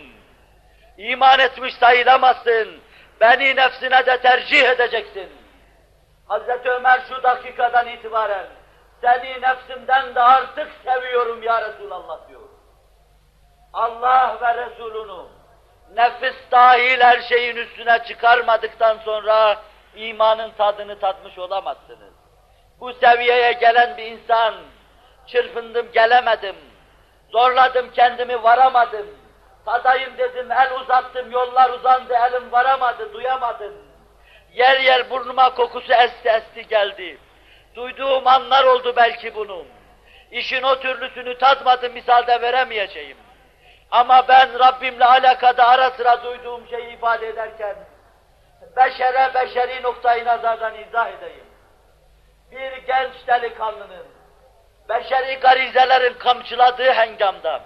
İman 0.99 1.38
etmiş 1.38 1.75
sayılamazsın. 1.75 2.81
Beni 3.21 3.57
nefsine 3.57 4.07
de 4.07 4.21
tercih 4.21 4.69
edeceksin. 4.69 5.33
Hazreti 6.29 6.71
Ömer 6.71 7.00
şu 7.09 7.23
dakikadan 7.23 7.88
itibaren 7.88 8.47
seni 9.00 9.41
nefsimden 9.43 10.15
de 10.15 10.23
artık 10.23 10.69
seviyorum 10.85 11.43
ya 11.43 11.62
Resulallah 11.62 12.29
diyor. 12.29 12.41
Allah 13.73 14.38
ve 14.41 14.67
Resulünü 14.67 15.26
nefis 15.95 16.37
dahil 16.50 17.00
her 17.00 17.21
şeyin 17.21 17.57
üstüne 17.57 18.05
çıkarmadıktan 18.05 18.99
sonra 19.05 19.57
imanın 19.97 20.50
tadını 20.50 20.99
tatmış 20.99 21.38
olamazsınız. 21.38 22.15
Bu 22.81 22.93
seviyeye 22.93 23.53
gelen 23.53 23.97
bir 23.97 24.05
insan, 24.05 24.55
çırpındım 25.26 25.93
gelemedim, 25.93 26.57
zorladım 27.33 27.91
kendimi 27.93 28.43
varamadım, 28.43 29.07
tadayım 29.67 30.19
dedim, 30.19 30.53
el 30.53 30.81
uzattım, 30.81 31.31
yollar 31.31 31.71
uzandı, 31.71 32.15
elim 32.15 32.53
varamadı, 32.53 33.12
duyamadım. 33.12 33.75
Yer 34.53 34.81
yer 34.81 35.11
burnuma 35.11 35.55
kokusu 35.55 35.93
esti 35.93 36.29
esti 36.29 36.69
geldi. 36.69 37.19
Duyduğum 37.76 38.26
anlar 38.26 38.64
oldu 38.64 38.92
belki 38.97 39.35
bunun. 39.35 39.66
İşin 40.30 40.62
o 40.62 40.80
türlüsünü 40.80 41.38
tatmadım, 41.38 41.92
misalde 41.92 42.40
veremeyeceğim. 42.40 43.16
Ama 43.90 44.28
ben 44.28 44.59
Rabbimle 44.59 45.04
alakada 45.04 45.68
ara 45.68 45.90
sıra 45.90 46.23
duyduğum 46.25 46.68
şeyi 46.68 46.97
ifade 46.97 47.28
ederken, 47.28 47.76
beşere 48.76 49.35
beşeri 49.35 49.83
noktayı 49.83 50.25
nazardan 50.25 50.75
izah 50.75 51.09
edeyim. 51.09 51.47
Bir 52.50 52.76
genç 52.87 53.26
delikanlının, 53.26 54.06
beşeri 54.88 55.35
garizelerin 55.35 56.14
kamçıladığı 56.14 56.92
hengamda, 56.92 57.61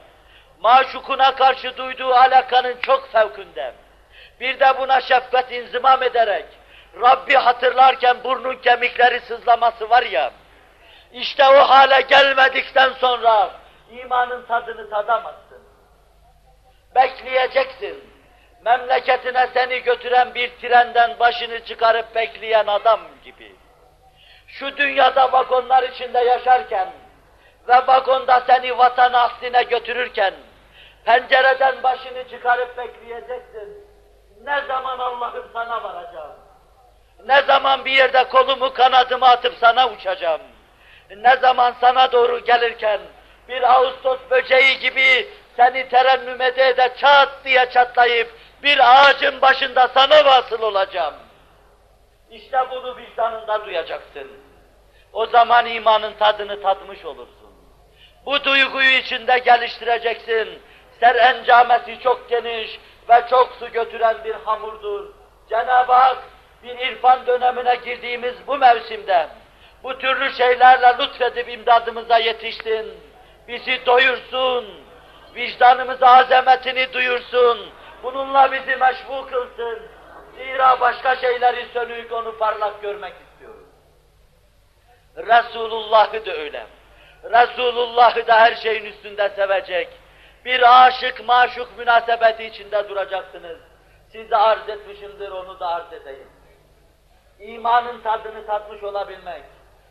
maşukuna 0.61 1.35
karşı 1.35 1.77
duyduğu 1.77 2.15
alakanın 2.15 2.77
çok 2.83 3.13
fevkinde, 3.13 3.75
bir 4.41 4.61
de 4.61 4.79
buna 4.79 5.01
şefkat 5.01 5.53
inzimam 5.53 6.03
ederek, 6.03 6.47
Rabbi 6.95 7.35
hatırlarken 7.35 8.25
burnun 8.25 8.55
kemikleri 8.55 9.21
sızlaması 9.21 9.91
var 9.91 10.03
ya, 10.03 10.31
işte 11.13 11.49
o 11.49 11.59
hale 11.59 12.01
gelmedikten 12.01 12.93
sonra 12.93 13.51
imanın 13.91 14.47
tadını 14.47 14.91
tadamazsın. 14.91 15.63
Bekleyeceksin. 16.95 18.11
Memleketine 18.65 19.49
seni 19.55 19.83
götüren 19.83 20.35
bir 20.35 20.51
trenden 20.51 21.19
başını 21.19 21.65
çıkarıp 21.65 22.15
bekleyen 22.15 22.67
adam 22.67 23.01
gibi. 23.25 23.57
Şu 24.47 24.77
dünyada 24.77 25.33
vagonlar 25.33 25.83
içinde 25.83 26.19
yaşarken 26.19 26.89
ve 27.69 27.87
vagonda 27.87 28.41
seni 28.47 28.79
vatan 28.79 29.13
asline 29.13 29.63
götürürken 29.63 30.35
pencereden 31.05 31.83
başını 31.83 32.29
çıkarıp 32.29 32.79
bekleyeceksin. 32.79 33.87
Ne 34.45 34.61
zaman 34.69 34.99
Allah'ım 34.99 35.51
sana 35.53 35.83
varacağım? 35.83 36.50
Ne 37.27 37.43
zaman 37.43 37.85
bir 37.85 37.91
yerde 37.91 38.25
kolumu 38.25 38.73
kanadımı 38.73 39.27
atıp 39.27 39.55
sana 39.61 39.91
uçacağım? 39.91 40.41
Ne 41.17 41.37
zaman 41.37 41.75
sana 41.81 42.13
doğru 42.13 42.45
gelirken 42.45 43.01
bir 43.49 43.75
Ağustos 43.75 44.19
böceği 44.31 44.79
gibi 44.79 45.29
seni 45.57 45.89
terennüm 45.89 46.41
ede 46.41 46.69
ede 46.69 46.95
çat 47.01 47.29
diye 47.45 47.71
çatlayıp 47.71 48.35
bir 48.63 48.79
ağacın 48.79 49.41
başında 49.41 49.89
sana 49.89 50.25
vasıl 50.25 50.63
olacağım. 50.63 51.15
İşte 52.31 52.59
bunu 52.71 52.97
vicdanında 52.97 53.67
duyacaksın. 53.67 54.29
O 55.13 55.27
zaman 55.27 55.67
imanın 55.67 56.13
tadını 56.13 56.63
tatmış 56.63 57.05
olursun. 57.05 57.51
Bu 58.27 58.45
duyguyu 58.45 58.91
içinde 58.91 59.39
geliştireceksin. 59.39 60.63
Serencamesi 61.01 62.01
çok 62.03 62.31
geniş 62.31 62.79
ve 63.09 63.25
çok 63.31 63.53
su 63.59 63.73
götüren 63.73 64.25
bir 64.25 64.35
hamurdur. 64.35 65.07
Cenab-ı 65.49 65.93
Hak 65.93 66.19
bir 66.63 66.79
irfan 66.79 67.27
dönemine 67.27 67.75
girdiğimiz 67.75 68.35
bu 68.47 68.59
mevsimde 68.59 69.29
bu 69.83 69.99
türlü 69.99 70.33
şeylerle 70.33 70.97
lütfedip 70.99 71.49
imdadımıza 71.49 72.19
yetiştin. 72.19 72.95
Bizi 73.49 73.87
doyursun, 73.87 74.85
vicdanımıza 75.35 76.07
azametini 76.07 76.93
duyursun, 76.93 77.71
bununla 78.03 78.53
bizi 78.53 78.77
meşbu 78.77 79.27
kılsın. 79.27 79.83
Zira 80.37 80.81
başka 80.81 81.17
şeyleri 81.17 81.67
sönük 81.73 82.13
onu 82.13 82.39
parlak 82.39 82.83
görmek 82.83 83.13
istiyoruz. 83.13 83.67
Resulullah'ı 85.17 86.27
da 86.27 86.33
öyle. 86.33 86.67
Resulullah'ı 87.25 88.27
da 88.27 88.41
her 88.41 88.55
şeyin 88.55 88.85
üstünde 88.85 89.29
sevecek. 89.29 89.89
Bir 90.45 90.87
aşık 90.87 91.27
maşuk 91.27 91.79
münasebeti 91.79 92.45
içinde 92.45 92.89
duracaksınız. 92.89 93.59
Size 94.13 94.37
arz 94.37 94.69
etmişimdir, 94.69 95.31
onu 95.31 95.61
da 95.61 95.69
arz 95.69 95.93
edeyim. 95.93 96.29
İmanın 97.41 98.01
tadını 98.01 98.47
tatmış 98.47 98.83
olabilmek, 98.83 99.43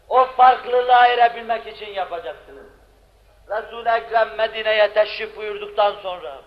o 0.10 0.26
farklılığa 0.26 1.08
erebilmek 1.08 1.68
için 1.68 1.94
yapacaksınız. 1.94 2.66
Resul-i 3.50 3.90
Ekrem 3.90 4.30
Medine'ye 4.38 4.94
teşrif 4.94 5.38
buyurduktan 5.38 5.96
sonra, 6.04 6.38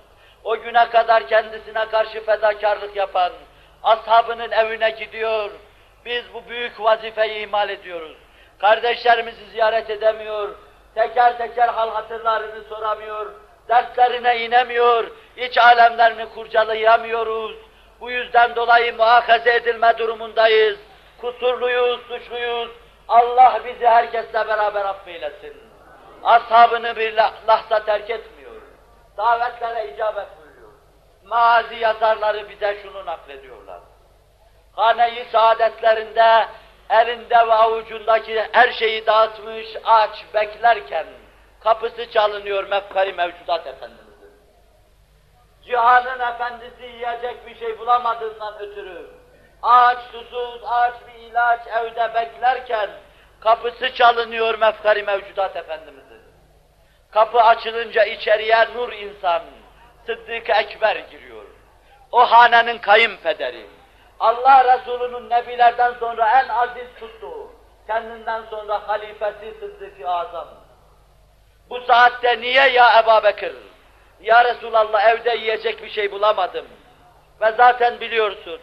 o 0.45 0.57
güne 0.57 0.91
kadar 0.91 1.29
kendisine 1.29 1.89
karşı 1.89 2.25
fedakarlık 2.25 2.97
yapan, 2.97 3.33
ashabının 3.83 4.51
evine 4.51 4.91
gidiyor, 4.91 5.51
biz 6.05 6.25
bu 6.35 6.49
büyük 6.49 6.81
vazifeyi 6.81 7.47
ihmal 7.47 7.69
ediyoruz. 7.69 8.17
Kardeşlerimizi 8.59 9.51
ziyaret 9.51 9.91
edemiyor, 9.91 10.55
teker 10.95 11.39
teker 11.39 11.69
hal 11.69 11.91
hatırlarını 11.91 12.65
soramıyor, 12.69 13.33
dertlerine 13.69 14.45
inemiyor, 14.45 15.11
iç 15.37 15.59
alemlerini 15.59 16.29
kurcalayamıyoruz. 16.29 17.57
Bu 18.01 18.11
yüzden 18.11 18.57
dolayı 18.57 18.97
muhakaze 18.97 19.55
edilme 19.55 19.99
durumundayız. 19.99 20.79
Kusurluyuz, 21.23 22.01
suçluyuz. 22.01 22.71
Allah 23.09 23.61
bizi 23.65 23.87
herkesle 23.87 24.49
beraber 24.49 24.85
affeylesin. 24.85 25.57
Ashabını 26.25 26.97
bir 26.97 27.17
lahza 27.47 27.85
terk 27.85 28.11
etmiyor. 28.11 28.63
Davetlere 29.17 29.95
icabet 29.95 30.27
buyuruyor. 30.39 30.73
Mazi 31.25 31.75
yazarları 31.75 32.49
bize 32.49 32.79
şunu 32.83 33.07
naklediyorlar. 33.07 33.81
Hane-i 34.77 35.25
saadetlerinde 35.33 36.47
elinde 36.91 37.35
ve 37.35 37.53
avucundaki 37.53 38.49
her 38.53 38.73
şeyi 38.73 39.07
dağıtmış, 39.07 39.67
aç, 39.85 40.25
beklerken 40.35 41.07
kapısı 41.61 42.11
çalınıyor 42.11 42.69
mefkari 42.69 43.13
mevcudat 43.13 43.67
Efendimiz'in. 43.67 44.33
Cihanın 45.65 46.21
efendisi 46.21 46.83
yiyecek 46.83 47.47
bir 47.47 47.59
şey 47.59 47.79
bulamadığından 47.79 48.59
ötürü, 48.59 49.22
aç, 49.63 49.99
susuz, 50.13 50.61
aç 50.65 50.95
bir 51.09 51.23
ilaç 51.23 51.61
evde 51.67 52.15
beklerken 52.15 52.91
kapısı 53.41 53.95
çalınıyor 53.95 54.59
mefkari 54.59 55.03
mevcudat 55.03 55.57
Efendimiz'in. 55.57 56.23
Kapı 57.11 57.41
açılınca 57.41 58.05
içeriye 58.05 58.69
nur 58.75 58.93
insan, 58.93 59.43
Sıddık 60.07 60.51
Ekber 60.51 60.97
giriyor. 60.97 61.45
O 62.13 62.21
hanenin 62.21 62.79
kayınpederi. 62.79 63.67
Allah 64.21 64.79
Resulü'nün 64.79 65.31
nebilerden 65.31 65.95
sonra 66.01 66.41
en 66.41 66.49
aziz 66.49 66.87
tuttuğu, 67.01 67.53
kendinden 67.87 68.43
sonra 68.51 68.89
halifesi 68.89 69.55
Sıddık-ı 69.61 70.09
Azam. 70.09 70.49
Bu 71.71 71.81
saatte 71.81 72.41
niye 72.41 72.69
ya 72.69 73.01
Ebu 73.01 73.25
Bekir? 73.25 73.53
Ya 74.21 74.45
Resulallah 74.45 75.09
evde 75.09 75.37
yiyecek 75.37 75.83
bir 75.83 75.91
şey 75.91 76.13
bulamadım. 76.13 76.67
Ve 77.41 77.53
zaten 77.57 78.01
biliyorsun. 78.01 78.61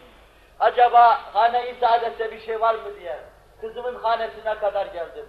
Acaba 0.60 1.20
hane-i 1.34 1.74
saadette 1.80 2.32
bir 2.32 2.40
şey 2.40 2.60
var 2.60 2.74
mı 2.74 3.00
diye. 3.00 3.18
Kızımın 3.60 3.94
hanesine 3.94 4.58
kadar 4.58 4.86
geldim. 4.86 5.28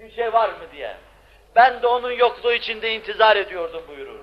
Bir 0.00 0.10
şey 0.10 0.32
var 0.32 0.48
mı 0.48 0.72
diye. 0.72 0.96
Ben 1.56 1.82
de 1.82 1.86
onun 1.86 2.12
yokluğu 2.12 2.52
içinde 2.52 2.94
intizar 2.94 3.36
ediyordum 3.36 3.82
buyurur. 3.88 4.20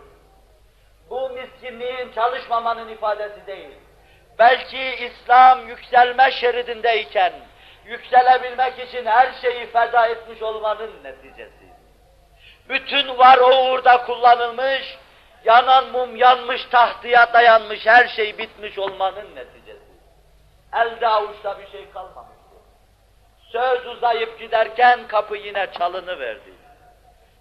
Bu 1.10 1.30
miskinliğin 1.30 2.12
çalışmamanın 2.12 2.90
ifadesi 2.90 3.48
değil. 3.48 3.78
Belki 4.40 4.80
İslam 4.80 5.68
yükselme 5.68 6.32
şeridindeyken, 6.32 7.34
yükselebilmek 7.86 8.80
için 8.80 9.06
her 9.06 9.34
şeyi 9.42 9.66
feda 9.66 10.08
etmiş 10.08 10.42
olmanın 10.42 10.92
neticesi. 11.04 11.68
Bütün 12.70 13.18
var 13.18 13.38
o 13.38 13.66
uğurda 13.66 14.06
kullanılmış, 14.06 14.98
yanan 15.46 15.88
mum 15.88 16.16
yanmış 16.16 16.66
tahtıya 16.66 17.34
dayanmış, 17.34 17.86
her 17.86 18.08
şey 18.08 18.38
bitmiş 18.38 18.80
olmanın 18.80 19.36
neticesi. 19.36 19.67
Elde 20.98 21.08
avuçta 21.08 21.60
bir 21.60 21.68
şey 21.68 21.92
kalmamıştı. 21.92 22.56
Söz 23.52 23.86
uzayıp 23.86 24.40
giderken 24.40 25.08
kapı 25.08 25.36
yine 25.36 25.72
çalını 25.72 26.20
verdi. 26.20 26.54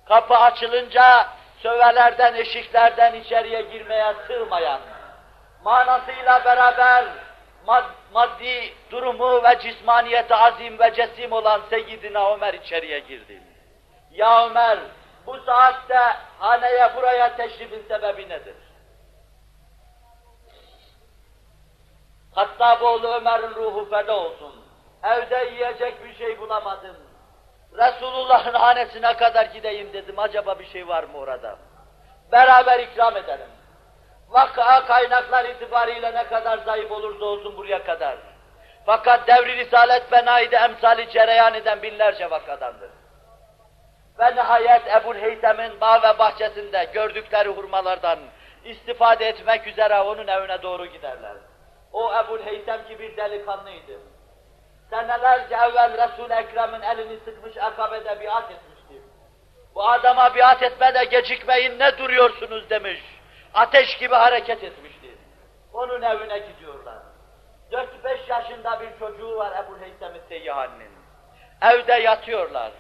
Kapı 0.09 0.35
açılınca 0.35 1.29
sövelerden, 1.63 2.35
eşiklerden 2.35 3.15
içeriye 3.15 3.63
girmeye 3.63 4.15
sığmayan, 4.27 4.81
manasıyla 5.65 6.45
beraber 6.45 7.05
mad 7.67 7.85
maddi 8.13 8.75
durumu 8.91 9.43
ve 9.45 9.59
cismaniyeti 9.61 10.35
azim 10.35 10.79
ve 10.79 10.95
cesim 10.95 11.33
olan 11.33 11.61
Seyyidina 11.71 12.35
Ömer 12.35 12.55
içeriye 12.55 12.99
girdi. 12.99 13.43
Ya 14.11 14.47
Ömer, 14.47 14.79
bu 15.27 15.39
saatte 15.39 16.01
haneye 16.39 16.97
buraya 16.97 17.37
teşrifin 17.37 17.85
sebebi 17.89 18.29
nedir? 18.29 18.66
Hattaboğlu 22.37 23.09
Ömer'in 23.09 23.55
ruhu 23.55 23.91
feda 23.91 24.17
olsun. 24.17 24.55
Evde 25.05 25.51
yiyecek 25.53 26.05
bir 26.05 26.15
şey 26.15 26.41
bulamadım. 26.41 26.97
Resulullah'ın 27.73 28.55
hanesine 28.55 29.17
kadar 29.17 29.45
gideyim 29.45 29.93
dedim. 29.93 30.19
Acaba 30.19 30.59
bir 30.59 30.67
şey 30.67 30.89
var 30.89 31.05
mı 31.05 31.19
orada? 31.19 31.57
Beraber 32.33 32.81
ikram 32.81 33.17
edelim. 33.17 33.49
Vaka 34.29 34.87
kaynaklar 34.87 35.45
itibariyle 35.45 36.15
ne 36.15 36.25
kadar 36.27 36.59
zayıf 36.59 36.93
olursa 36.93 37.25
olsun 37.25 37.57
buraya 37.57 37.85
kadar. 37.85 38.17
Fakat 38.87 39.29
devri 39.29 39.57
Risalet 39.57 40.13
Benayi'de 40.13 40.57
emsali 40.57 41.11
cereyan 41.11 41.55
eden 41.55 41.83
binlerce 41.83 42.31
vakadandır. 42.31 42.91
Ve 44.19 44.37
nihayet 44.37 44.83
Ebu 44.87 45.15
Heytem'in 45.15 45.81
bağ 45.81 46.03
ve 46.03 46.19
bahçesinde 46.19 46.91
gördükleri 46.93 47.49
hurmalardan 47.49 48.19
istifade 48.65 49.29
etmek 49.29 49.67
üzere 49.67 50.01
onun 50.01 50.27
evine 50.27 50.63
doğru 50.63 50.87
giderler. 50.87 51.37
O 51.93 52.15
Ebu 52.15 52.39
Heytem 52.39 52.87
ki 52.87 52.99
bir 52.99 53.17
delikanlıydı. 53.17 54.01
Senelerce 54.91 55.55
evvel 55.55 55.93
Resul-i 55.93 56.33
Ekrem'in 56.33 56.83
elini 56.83 57.19
sıkmış 57.25 57.57
akabede 57.57 58.21
biat 58.21 58.51
etmişti. 58.51 59.03
Bu 59.75 59.89
adama 59.89 60.35
biat 60.35 60.63
etmede 60.63 61.05
gecikmeyin 61.05 61.79
ne 61.79 61.99
duruyorsunuz 61.99 62.71
demiş. 62.71 63.01
Ateş 63.55 63.99
gibi 63.99 64.15
hareket 64.15 64.65
etmişti. 64.65 65.17
Onun 65.73 66.03
evine 66.03 66.39
gidiyorlar. 66.39 66.99
4-5 67.73 68.29
yaşında 68.29 68.81
bir 68.81 68.99
çocuğu 68.99 69.37
var 69.37 69.65
Ebu 69.65 69.79
Heysem-i 69.81 70.21
Seyyahani'nin. 70.29 70.91
Evde 71.63 71.93
yatıyorlar. 71.93 72.73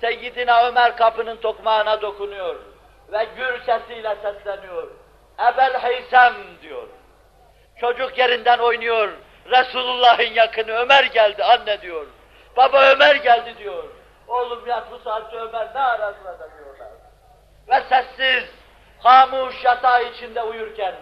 Seyyidina 0.00 0.66
Ömer 0.68 0.96
kapının 0.96 1.36
tokmağına 1.36 2.02
dokunuyor 2.02 2.56
ve 3.12 3.24
gür 3.36 3.60
sesiyle 3.66 4.16
sesleniyor. 4.22 4.90
Ebel 5.38 5.78
Heysem 5.80 6.34
diyor. 6.62 6.88
Çocuk 7.80 8.18
yerinden 8.18 8.58
oynuyor. 8.58 9.08
Resulullah'ın 9.50 10.32
yakını 10.34 10.72
Ömer 10.72 11.04
geldi 11.04 11.44
anne 11.44 11.80
diyor. 11.80 12.06
Baba 12.56 12.90
Ömer 12.90 13.16
geldi 13.16 13.54
diyor. 13.58 13.84
Oğlum 14.28 14.66
yat 14.66 14.90
bu 14.90 14.98
saatte 14.98 15.36
Ömer 15.36 15.68
ne 15.74 15.80
arar 15.80 16.14
burada 16.24 16.48
diyorlar. 16.58 16.88
Ve 17.68 17.80
sessiz, 17.88 18.50
hamuş 18.98 19.64
yatağı 19.64 20.04
içinde 20.04 20.42
uyurken 20.42 20.94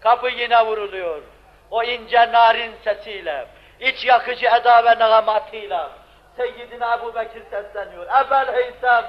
kapı 0.00 0.28
yine 0.28 0.66
vuruluyor. 0.66 1.22
O 1.70 1.82
ince 1.82 2.32
narin 2.32 2.74
sesiyle, 2.84 3.46
iç 3.80 4.04
yakıcı 4.04 4.46
eda 4.46 4.84
ve 4.84 4.90
nagamatıyla 4.90 5.90
Seyyidina 6.36 6.94
Ebu 6.94 7.14
Bekir 7.14 7.42
sesleniyor. 7.50 8.06
Ebel 8.06 8.54
Heysem, 8.54 9.04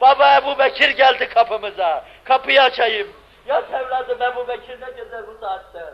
Baba 0.00 0.36
Ebu 0.36 0.58
Bekir 0.58 0.90
geldi 0.90 1.28
kapımıza. 1.28 2.04
Kapıyı 2.24 2.62
açayım. 2.62 3.08
Ya 3.46 3.62
evladım 3.72 4.22
Ebu 4.22 4.48
Bekir 4.48 4.80
ne 4.80 4.90
gezer 4.90 5.26
bu 5.26 5.38
saatte? 5.40 5.84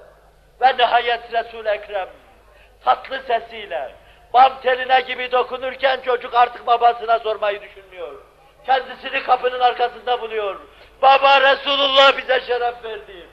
Ve 0.60 0.76
nihayet 0.76 1.32
Resul-i 1.32 1.68
Ekrem 1.68 2.08
tatlı 2.84 3.22
sesiyle 3.26 3.94
bam 4.34 4.60
teline 4.60 5.00
gibi 5.00 5.32
dokunurken 5.32 6.00
çocuk 6.00 6.34
artık 6.34 6.66
babasına 6.66 7.18
sormayı 7.18 7.62
düşünmüyor. 7.62 8.14
Kendisini 8.66 9.22
kapının 9.22 9.60
arkasında 9.60 10.20
buluyor. 10.20 10.60
Baba 11.02 11.40
Resulullah 11.40 12.16
bize 12.16 12.40
şeref 12.40 12.84
verdi. 12.84 13.26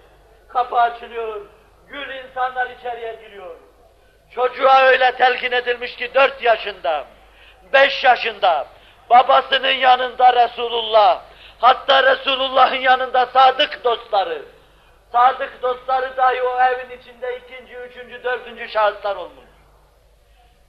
Kapı 0.48 0.76
açılıyor. 0.76 1.42
Gül 1.88 2.10
insanlar 2.10 2.70
içeriye 2.70 3.14
giriyor. 3.14 3.56
Çocuğa 4.36 4.82
öyle 4.82 5.12
telkin 5.12 5.52
edilmiş 5.52 5.96
ki 5.96 6.14
dört 6.14 6.42
yaşında, 6.42 7.06
beş 7.74 8.04
yaşında, 8.04 8.68
babasının 9.10 9.72
yanında 9.72 10.34
Resulullah, 10.34 11.22
hatta 11.60 12.04
Resulullah'ın 12.04 12.76
yanında 12.76 13.26
sadık 13.26 13.84
dostları, 13.84 14.42
sadık 15.12 15.62
dostları 15.62 16.18
dahi 16.18 16.44
o 16.44 16.62
evin 16.62 17.00
içinde 17.00 17.38
ikinci, 17.38 17.76
üçüncü, 17.76 18.24
dördüncü 18.24 18.70
şahıslar 18.70 19.16
olmuş. 19.16 19.46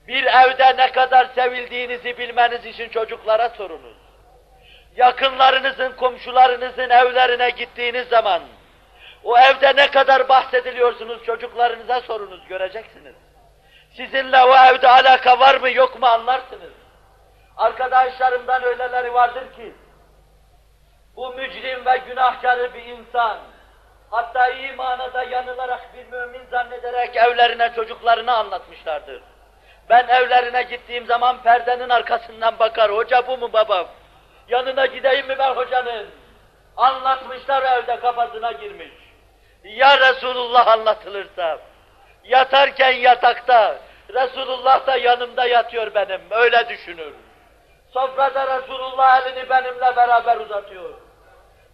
Bir 0.07 0.23
evde 0.23 0.77
ne 0.77 0.91
kadar 0.91 1.25
sevildiğinizi 1.35 2.17
bilmeniz 2.17 2.65
için 2.65 2.89
çocuklara 2.89 3.49
sorunuz. 3.49 3.97
Yakınlarınızın, 4.95 5.91
komşularınızın 5.91 6.89
evlerine 6.89 7.49
gittiğiniz 7.49 8.07
zaman, 8.07 8.41
o 9.23 9.37
evde 9.37 9.75
ne 9.75 9.91
kadar 9.91 10.29
bahsediliyorsunuz 10.29 11.23
çocuklarınıza 11.23 12.01
sorunuz, 12.01 12.47
göreceksiniz. 12.47 13.15
Sizinle 13.97 14.43
o 14.43 14.55
evde 14.55 14.87
alaka 14.87 15.39
var 15.39 15.55
mı 15.55 15.69
yok 15.69 15.99
mu 15.99 16.07
anlarsınız. 16.07 16.71
Arkadaşlarımdan 17.57 18.63
öyleleri 18.63 19.13
vardır 19.13 19.43
ki, 19.55 19.73
bu 21.21 21.33
mücrim 21.33 21.85
ve 21.85 21.97
günahkarı 21.97 22.73
bir 22.73 22.85
insan, 22.85 23.37
hatta 24.11 24.47
imana 24.47 25.13
da 25.13 25.23
yanılarak 25.23 25.81
bir 25.93 26.05
mümin 26.05 26.45
zannederek 26.51 27.15
evlerine 27.15 27.73
çocuklarını 27.75 28.37
anlatmışlardır. 28.37 29.21
Ben 29.89 30.07
evlerine 30.07 30.63
gittiğim 30.63 31.05
zaman 31.05 31.43
perdenin 31.43 31.89
arkasından 31.89 32.59
bakar, 32.59 32.91
hoca 32.91 33.27
bu 33.27 33.37
mu 33.37 33.53
babam? 33.53 33.87
Yanına 34.47 34.85
gideyim 34.85 35.27
mi 35.27 35.35
ben 35.39 35.55
hocanın? 35.55 36.07
Anlatmışlar 36.77 37.63
evde 37.63 37.99
kafasına 37.99 38.51
girmiş. 38.51 38.91
Ya 39.63 39.99
Resulullah 39.99 40.67
anlatılırsa, 40.67 41.59
yatarken 42.23 42.91
yatakta, 42.91 43.75
Resulullah 44.13 44.87
da 44.87 44.95
yanımda 44.95 45.45
yatıyor 45.45 45.95
benim, 45.95 46.21
öyle 46.31 46.69
düşünür. 46.69 47.13
Sofrada 47.93 48.57
Resulullah 48.57 49.27
elini 49.27 49.49
benimle 49.49 49.95
beraber 49.95 50.37
uzatıyor. 50.37 51.10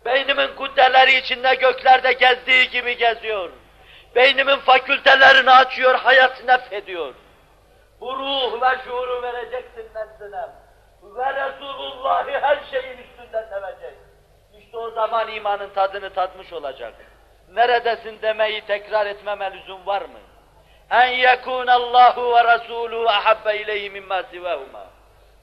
Beynimin 0.05 0.55
kuddeleri 0.55 1.15
içinde 1.15 1.55
göklerde 1.55 2.13
gezdiği 2.13 2.69
gibi 2.69 2.97
geziyor. 2.97 3.49
Beynimin 4.15 4.57
fakültelerini 4.57 5.51
açıyor, 5.51 5.95
hayat 5.95 6.43
nefediyor. 6.43 7.13
Bu 8.01 8.15
ruh 8.15 8.61
ve 8.61 8.83
şuuru 8.83 9.21
vereceksin 9.21 9.89
nefsine. 9.95 10.45
Ve 11.03 11.33
Resulullah'ı 11.33 12.31
her 12.41 12.59
şeyin 12.71 12.97
üstünde 12.97 13.47
sevecek. 13.49 13.93
İşte 14.59 14.77
o 14.77 14.91
zaman 14.91 15.27
imanın 15.27 15.69
tadını 15.69 16.13
tatmış 16.13 16.53
olacak. 16.53 16.93
Neredesin 17.53 18.21
demeyi 18.21 18.61
tekrar 18.61 19.05
etmeme 19.05 19.53
lüzum 19.53 19.85
var 19.85 20.01
mı? 20.01 20.19
En 20.89 21.07
yekun 21.07 21.67
Allahu 21.67 22.35
ve 22.35 22.53
Resuluhu 22.53 23.09
ahabbe 23.09 23.57
ileyhi 23.57 23.89
mimma 23.89 24.23
sivahuma. 24.23 24.85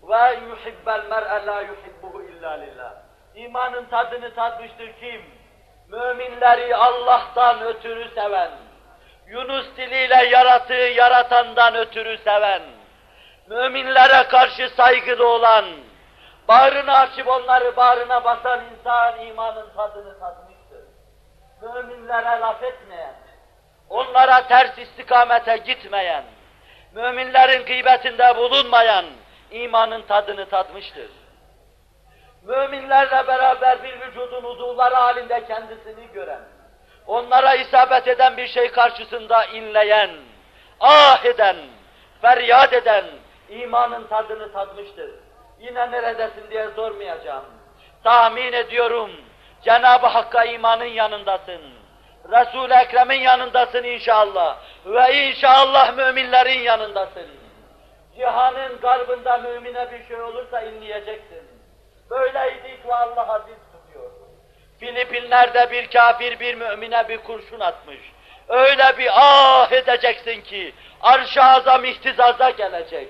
Ve 0.03 0.39
yuhibbel 0.49 1.05
mer'e 1.11 1.47
la 1.47 1.61
yuhibbuhu 1.61 2.23
illa 2.23 2.51
lillah. 2.51 3.04
İmanın 3.35 3.85
tadını 3.85 4.35
tatmıştır 4.35 4.93
kim? 5.01 5.23
Müminleri 5.89 6.77
Allah'tan 6.77 7.63
ötürü 7.63 8.09
seven, 8.15 8.51
Yunus 9.27 9.77
diliyle 9.77 10.25
yaratığı 10.25 10.75
yaratandan 10.75 11.75
ötürü 11.75 12.19
seven, 12.19 12.63
müminlere 13.49 14.29
karşı 14.29 14.69
saygılı 14.69 15.29
olan, 15.29 15.65
bağrını 16.49 16.93
açıp 16.93 17.29
onları 17.29 17.77
bağrına 17.77 18.25
basan 18.25 18.61
insan 18.73 19.27
imanın 19.27 19.69
tadını 19.77 20.21
tatmıştır. 20.21 20.85
Müminlere 21.63 22.41
laf 22.41 22.63
etmeyen, 22.63 23.15
onlara 23.89 24.47
ters 24.47 24.79
istikamete 24.79 25.57
gitmeyen, 25.57 26.25
müminlerin 26.93 27.67
gıybetinde 27.67 28.37
bulunmayan 28.37 29.05
imanın 29.51 30.03
tadını 30.03 30.49
tatmıştır. 30.49 31.24
Müminlerle 32.45 33.27
beraber 33.27 33.83
bir 33.83 34.01
vücudun 34.01 34.45
uzuvları 34.45 34.95
halinde 34.95 35.45
kendisini 35.47 36.13
gören, 36.15 36.41
onlara 37.07 37.55
isabet 37.55 38.09
eden 38.09 38.37
bir 38.37 38.47
şey 38.47 38.71
karşısında 38.71 39.45
inleyen, 39.45 40.11
ah 40.81 41.25
eden, 41.25 41.57
feryat 42.23 42.73
eden 42.73 43.05
imanın 43.49 44.07
tadını 44.07 44.53
tatmıştır. 44.53 45.11
Yine 45.61 45.91
neredesin 45.91 46.51
diye 46.51 46.69
sormayacağım. 46.77 47.45
Tahmin 48.05 48.53
ediyorum 48.53 49.11
Cenab-ı 49.63 50.07
Hakk'a 50.07 50.45
imanın 50.45 50.85
yanındasın. 50.85 51.61
Resul-i 52.31 52.75
Ekrem'in 52.75 53.21
yanındasın 53.21 53.85
inşallah. 53.85 54.57
Ve 54.87 55.29
inşallah 55.29 55.97
müminlerin 55.97 56.61
yanındasın. 56.61 57.27
Cihanın 58.17 58.81
garbında 58.81 59.39
mümine 59.39 59.93
bir 59.93 60.09
şey 60.09 60.23
olursa 60.23 60.61
inleyeceksin. 60.61 61.54
Böyleydik 62.11 62.87
ve 62.87 62.95
Allah 62.95 63.35
aziz 63.35 63.57
tutuyor. 63.73 64.11
Filipinler'de 64.81 65.71
bir 65.71 65.91
kafir 65.91 66.41
bir 66.41 66.55
mümine 66.55 67.09
bir 67.09 67.19
kurşun 67.19 67.61
atmış. 67.61 67.99
Öyle 68.49 68.99
bir 68.99 69.11
ah 69.15 69.73
edeceksin 69.73 70.41
ki 70.41 70.75
arş-ı 71.01 71.43
azam 71.43 71.85
ihtizaza 71.85 72.51
gelecek. 72.51 73.09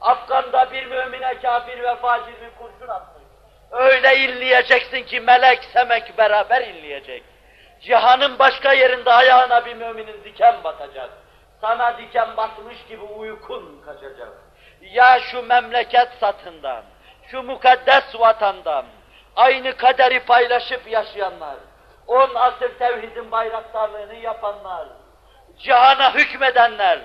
Afgan'da 0.00 0.72
bir 0.72 0.86
mümine 0.86 1.40
kafir 1.40 1.82
ve 1.82 1.96
facir 1.96 2.32
bir 2.32 2.58
kurşun 2.58 2.88
atmış. 2.88 3.24
Öyle 3.70 4.16
inleyeceksin 4.16 5.04
ki 5.04 5.20
melek 5.20 5.64
semek 5.64 6.18
beraber 6.18 6.62
inleyecek. 6.62 7.22
Cihanın 7.80 8.38
başka 8.38 8.72
yerinde 8.72 9.12
ayağına 9.12 9.66
bir 9.66 9.74
müminin 9.74 10.24
diken 10.24 10.64
batacak. 10.64 11.10
Sana 11.60 11.98
diken 11.98 12.36
batmış 12.36 12.76
gibi 12.88 13.02
uykun 13.02 13.82
kaçacak. 13.86 14.28
Ya 14.80 15.20
şu 15.20 15.42
memleket 15.42 16.08
satından, 16.20 16.82
şu 17.30 17.42
mukaddes 17.42 18.04
vatandan, 18.20 18.84
aynı 19.36 19.76
kaderi 19.76 20.20
paylaşıp 20.20 20.90
yaşayanlar, 20.90 21.56
on 22.06 22.34
asır 22.34 22.78
tevhidin 22.78 23.30
bayraktarlığını 23.30 24.14
yapanlar, 24.14 24.88
cihana 25.58 26.14
hükmedenler, 26.14 26.98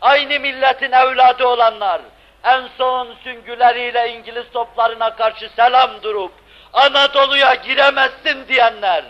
aynı 0.00 0.40
milletin 0.40 0.92
evladı 0.92 1.46
olanlar, 1.46 2.00
en 2.44 2.66
son 2.78 3.14
süngüleriyle 3.14 4.12
İngiliz 4.12 4.50
toplarına 4.52 5.16
karşı 5.16 5.48
selam 5.48 6.02
durup, 6.02 6.32
Anadolu'ya 6.72 7.54
giremezsin 7.54 8.48
diyenler, 8.48 9.04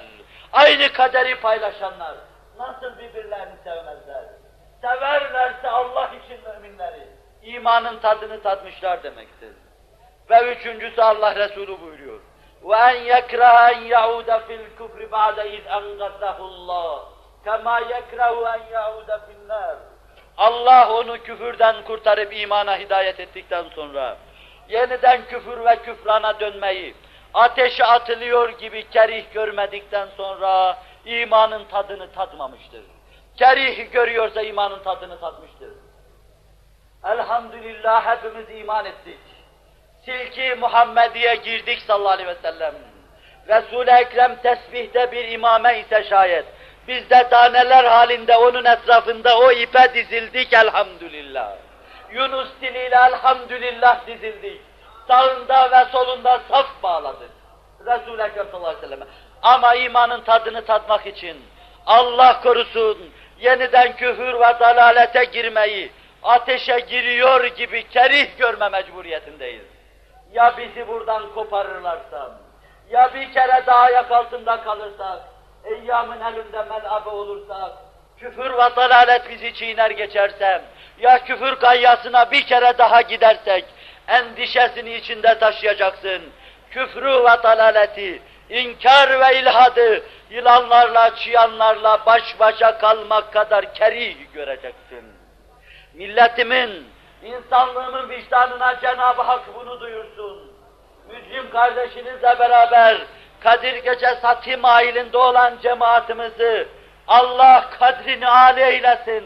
aynı 0.53 0.93
kaderi 0.93 1.41
paylaşanlar, 1.41 2.15
nasıl 2.59 2.99
birbirlerini 2.99 3.55
sevmezler? 3.65 4.25
Severlerse 4.81 5.69
Allah 5.69 6.11
için 6.25 6.41
müminleri, 6.49 7.09
imanın 7.43 7.99
tadını 7.99 8.43
tatmışlar 8.43 9.03
demektir. 9.03 9.51
Ve 10.30 10.56
üçüncüsü 10.56 11.02
Allah 11.02 11.36
Resulü 11.36 11.82
buyuruyor. 11.82 12.20
وَاَنْ 12.64 12.96
يَكْرَهَ 12.96 13.72
اَنْ 13.72 13.80
يَعُودَ 13.96 14.30
فِي 14.48 14.54
الْكُفْرِ 14.62 15.02
بَعْدَ 15.12 15.38
اِذْ 15.56 15.64
اَنْغَذَهُ 15.78 16.38
اللّٰهِ 16.52 17.00
كَمَا 17.46 17.78
يَكْرَهُ 17.96 18.36
اَنْ 18.56 18.62
يَعُودَ 18.76 19.10
فِي 19.26 19.34
النَّارِ 19.40 19.76
Allah 20.38 20.94
onu 20.94 21.24
küfürden 21.24 21.76
kurtarıp 21.84 22.34
imana 22.34 22.78
hidayet 22.78 23.20
ettikten 23.20 23.66
sonra 23.76 24.18
yeniden 24.70 25.26
küfür 25.26 25.66
ve 25.66 25.76
küfrana 25.76 26.40
dönmeyi 26.40 26.96
ateşe 27.34 27.86
atılıyor 27.86 28.50
gibi 28.50 28.90
kerih 28.90 29.34
görmedikten 29.34 30.08
sonra 30.18 30.78
imanın 31.06 31.66
tadını 31.66 32.12
tatmamıştır. 32.12 32.84
Kerih 33.36 33.92
görüyorsa 33.92 34.42
imanın 34.42 34.84
tadını 34.84 35.20
tatmıştır. 35.20 35.74
Elhamdülillah 37.04 38.06
hepimiz 38.06 38.50
iman 38.50 38.86
ettik. 38.86 39.20
Silki 40.05 40.55
Muhammediye 40.55 41.35
girdik 41.35 41.79
sallallahu 41.87 42.13
aleyhi 42.13 42.29
ve 42.29 42.35
sellem. 42.43 42.75
Resul-i 43.49 43.91
Ekrem 43.91 44.37
tesbihte 44.37 45.13
bir 45.13 45.29
imame 45.29 45.81
ise 45.81 46.05
şayet. 46.05 46.45
Biz 46.89 47.11
de 47.11 47.29
taneler 47.29 47.85
halinde 47.85 48.37
onun 48.37 48.65
etrafında 48.65 49.39
o 49.39 49.53
ipe 49.53 49.95
dizildik 49.95 50.53
elhamdülillah. 50.53 51.57
Yunus 52.13 52.49
diliyle 52.61 52.97
elhamdülillah 52.97 54.07
dizildik. 54.07 54.61
Sağında 55.09 55.71
ve 55.71 55.91
solunda 55.93 56.41
saf 56.51 56.83
bağladık. 56.83 57.31
Resul-i 57.87 58.23
Ekrem 58.23 58.47
sallallahu 58.51 58.69
aleyhi 58.69 58.83
ve 58.83 58.89
sellem. 58.89 59.09
Ama 59.43 59.75
imanın 59.75 60.21
tadını 60.21 60.65
tatmak 60.65 61.07
için 61.07 61.37
Allah 61.87 62.41
korusun 62.41 63.11
yeniden 63.41 63.97
küfür 63.97 64.35
ve 64.35 64.61
dalalete 64.61 65.25
girmeyi, 65.25 65.93
ateşe 66.23 66.79
giriyor 66.81 67.45
gibi 67.45 67.89
kerih 67.89 68.39
görme 68.39 68.69
mecburiyetindeyiz. 68.69 69.74
Ya 70.35 70.55
bizi 70.59 70.89
buradan 70.89 71.35
koparırlarsa, 71.35 72.31
ya 72.91 73.15
bir 73.15 73.33
kere 73.33 73.67
daha 73.67 73.79
ayak 73.79 74.13
altında 74.13 74.65
kalırsak, 74.65 75.21
eyyamın 75.65 76.21
elinde 76.21 76.63
melabe 76.63 77.09
olursak, 77.09 77.73
küfür 78.19 78.53
ve 78.53 78.77
dalalet 78.77 79.31
bizi 79.31 79.55
çiğner 79.55 79.91
geçersem, 79.91 80.63
ya 80.99 81.25
küfür 81.25 81.53
gayyasına 81.53 82.31
bir 82.31 82.47
kere 82.47 82.79
daha 82.79 83.01
gidersek, 83.03 83.65
endişesini 84.09 84.95
içinde 84.95 85.39
taşıyacaksın. 85.39 86.23
Küfrü 86.71 87.25
ve 87.25 87.43
dalaleti, 87.43 88.23
inkar 88.49 89.21
ve 89.21 89.41
ilhadı, 89.41 90.03
yılanlarla, 90.31 91.17
çıyanlarla 91.17 92.07
baş 92.07 92.41
başa 92.41 92.79
kalmak 92.79 93.33
kadar 93.33 93.75
kerih 93.75 94.17
göreceksin. 94.35 95.05
Milletimin, 95.95 96.89
insanlığımın 97.25 98.09
vicdanına 98.09 98.81
Cenab-ı 98.81 99.23
Hak 99.23 99.43
bunu 99.55 99.81
duyursun. 99.81 100.53
Mücrim 101.09 101.51
kardeşinizle 101.51 102.39
beraber 102.39 103.07
Kadir 103.41 103.75
Gece 103.75 104.15
Satim 104.23 104.65
ailinde 104.65 105.19
olan 105.19 105.55
cemaatimizi 105.63 106.69
Allah 107.09 107.71
kadrini 107.79 108.29
âli 108.29 108.61
eylesin. 108.61 109.25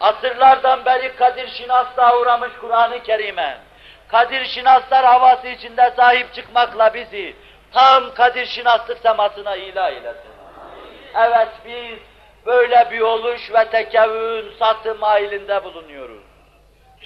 Asırlardan 0.00 0.84
beri 0.84 1.16
Kadir 1.16 1.48
Şinas'ta 1.48 2.18
uğramış 2.18 2.50
Kur'an-ı 2.60 3.02
Kerim'e, 3.02 3.58
Kadir 4.08 4.44
Şinaslar 4.44 5.04
havası 5.04 5.48
içinde 5.48 5.92
sahip 5.96 6.34
çıkmakla 6.34 6.94
bizi 6.94 7.36
tam 7.72 8.14
Kadir 8.14 8.46
Şinaslık 8.46 8.98
semasına 8.98 9.56
ilah 9.56 9.90
eylesin. 9.90 10.30
Evet 11.14 11.48
biz 11.66 11.98
böyle 12.46 12.90
bir 12.90 13.00
oluş 13.00 13.52
ve 13.52 13.64
tekevün 13.70 14.52
satım 14.58 15.04
ailinde 15.04 15.64
bulunuyoruz. 15.64 16.25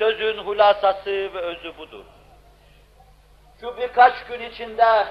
Sözün 0.01 0.39
hulasası 0.39 1.11
ve 1.11 1.39
özü 1.39 1.79
budur. 1.79 2.05
Şu 3.61 3.77
birkaç 3.77 4.25
gün 4.25 4.41
içinde 4.41 5.07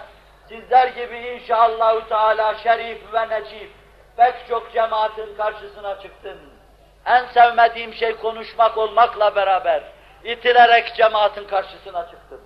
sizler 0.48 0.88
gibi 0.88 1.18
inşallahü 1.18 2.08
teala 2.10 2.56
şerif 2.56 3.14
ve 3.14 3.30
necip 3.30 3.72
pek 4.18 4.34
çok 4.50 4.74
cemaatin 4.74 5.36
karşısına 5.38 6.02
çıktım. 6.02 6.38
En 7.06 7.26
sevmediğim 7.26 7.94
şey 7.94 8.16
konuşmak 8.16 8.78
olmakla 8.78 9.36
beraber 9.36 9.84
itilerek 10.24 10.96
cemaatin 10.96 11.48
karşısına 11.48 12.10
çıktım. 12.12 12.42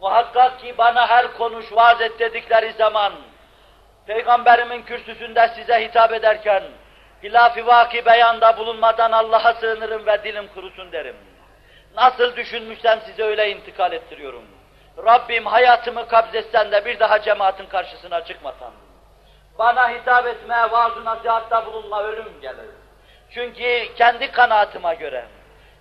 Muhakkak 0.00 0.60
ki 0.60 0.74
bana 0.78 1.08
her 1.08 1.32
konuş 1.32 1.72
vaaz 1.72 2.00
et 2.00 2.18
dedikleri 2.18 2.72
zaman 2.72 3.12
Peygamberimin 4.06 4.82
kürsüsünde 4.82 5.50
size 5.56 5.84
hitap 5.84 6.12
ederken 6.12 6.62
hilaf-ı 7.22 7.66
vaki 7.66 8.06
beyanda 8.06 8.58
bulunmadan 8.58 9.12
Allah'a 9.12 9.54
sığınırım 9.54 10.06
ve 10.06 10.24
dilim 10.24 10.48
kurusun 10.54 10.92
derim. 10.92 11.16
Nasıl 11.98 12.36
düşünmüşsem 12.36 13.00
size 13.06 13.22
öyle 13.22 13.50
intikal 13.50 13.92
ettiriyorum. 13.92 14.44
Rabbim 15.04 15.46
hayatımı 15.46 16.08
kabzetsen 16.08 16.72
de 16.72 16.84
bir 16.84 16.98
daha 16.98 17.22
cemaatin 17.22 17.66
karşısına 17.66 18.24
çıkmasam. 18.24 18.72
Bana 19.58 19.90
hitap 19.90 20.26
etmeye, 20.26 20.70
vaaz-ı 20.70 21.04
nasihatta 21.04 21.66
bulunma 21.66 22.02
ölüm 22.02 22.40
gelir. 22.42 22.70
Çünkü 23.30 23.94
kendi 23.96 24.30
kanaatıma 24.32 24.94
göre 24.94 25.24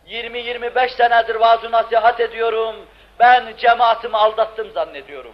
20-25 0.07 0.89
senedir 0.89 1.35
vaaz-ı 1.35 1.71
nasihat 1.71 2.19
ediyorum, 2.19 2.75
ben 3.19 3.53
cemaatimi 3.57 4.17
aldattım 4.17 4.71
zannediyorum. 4.71 5.33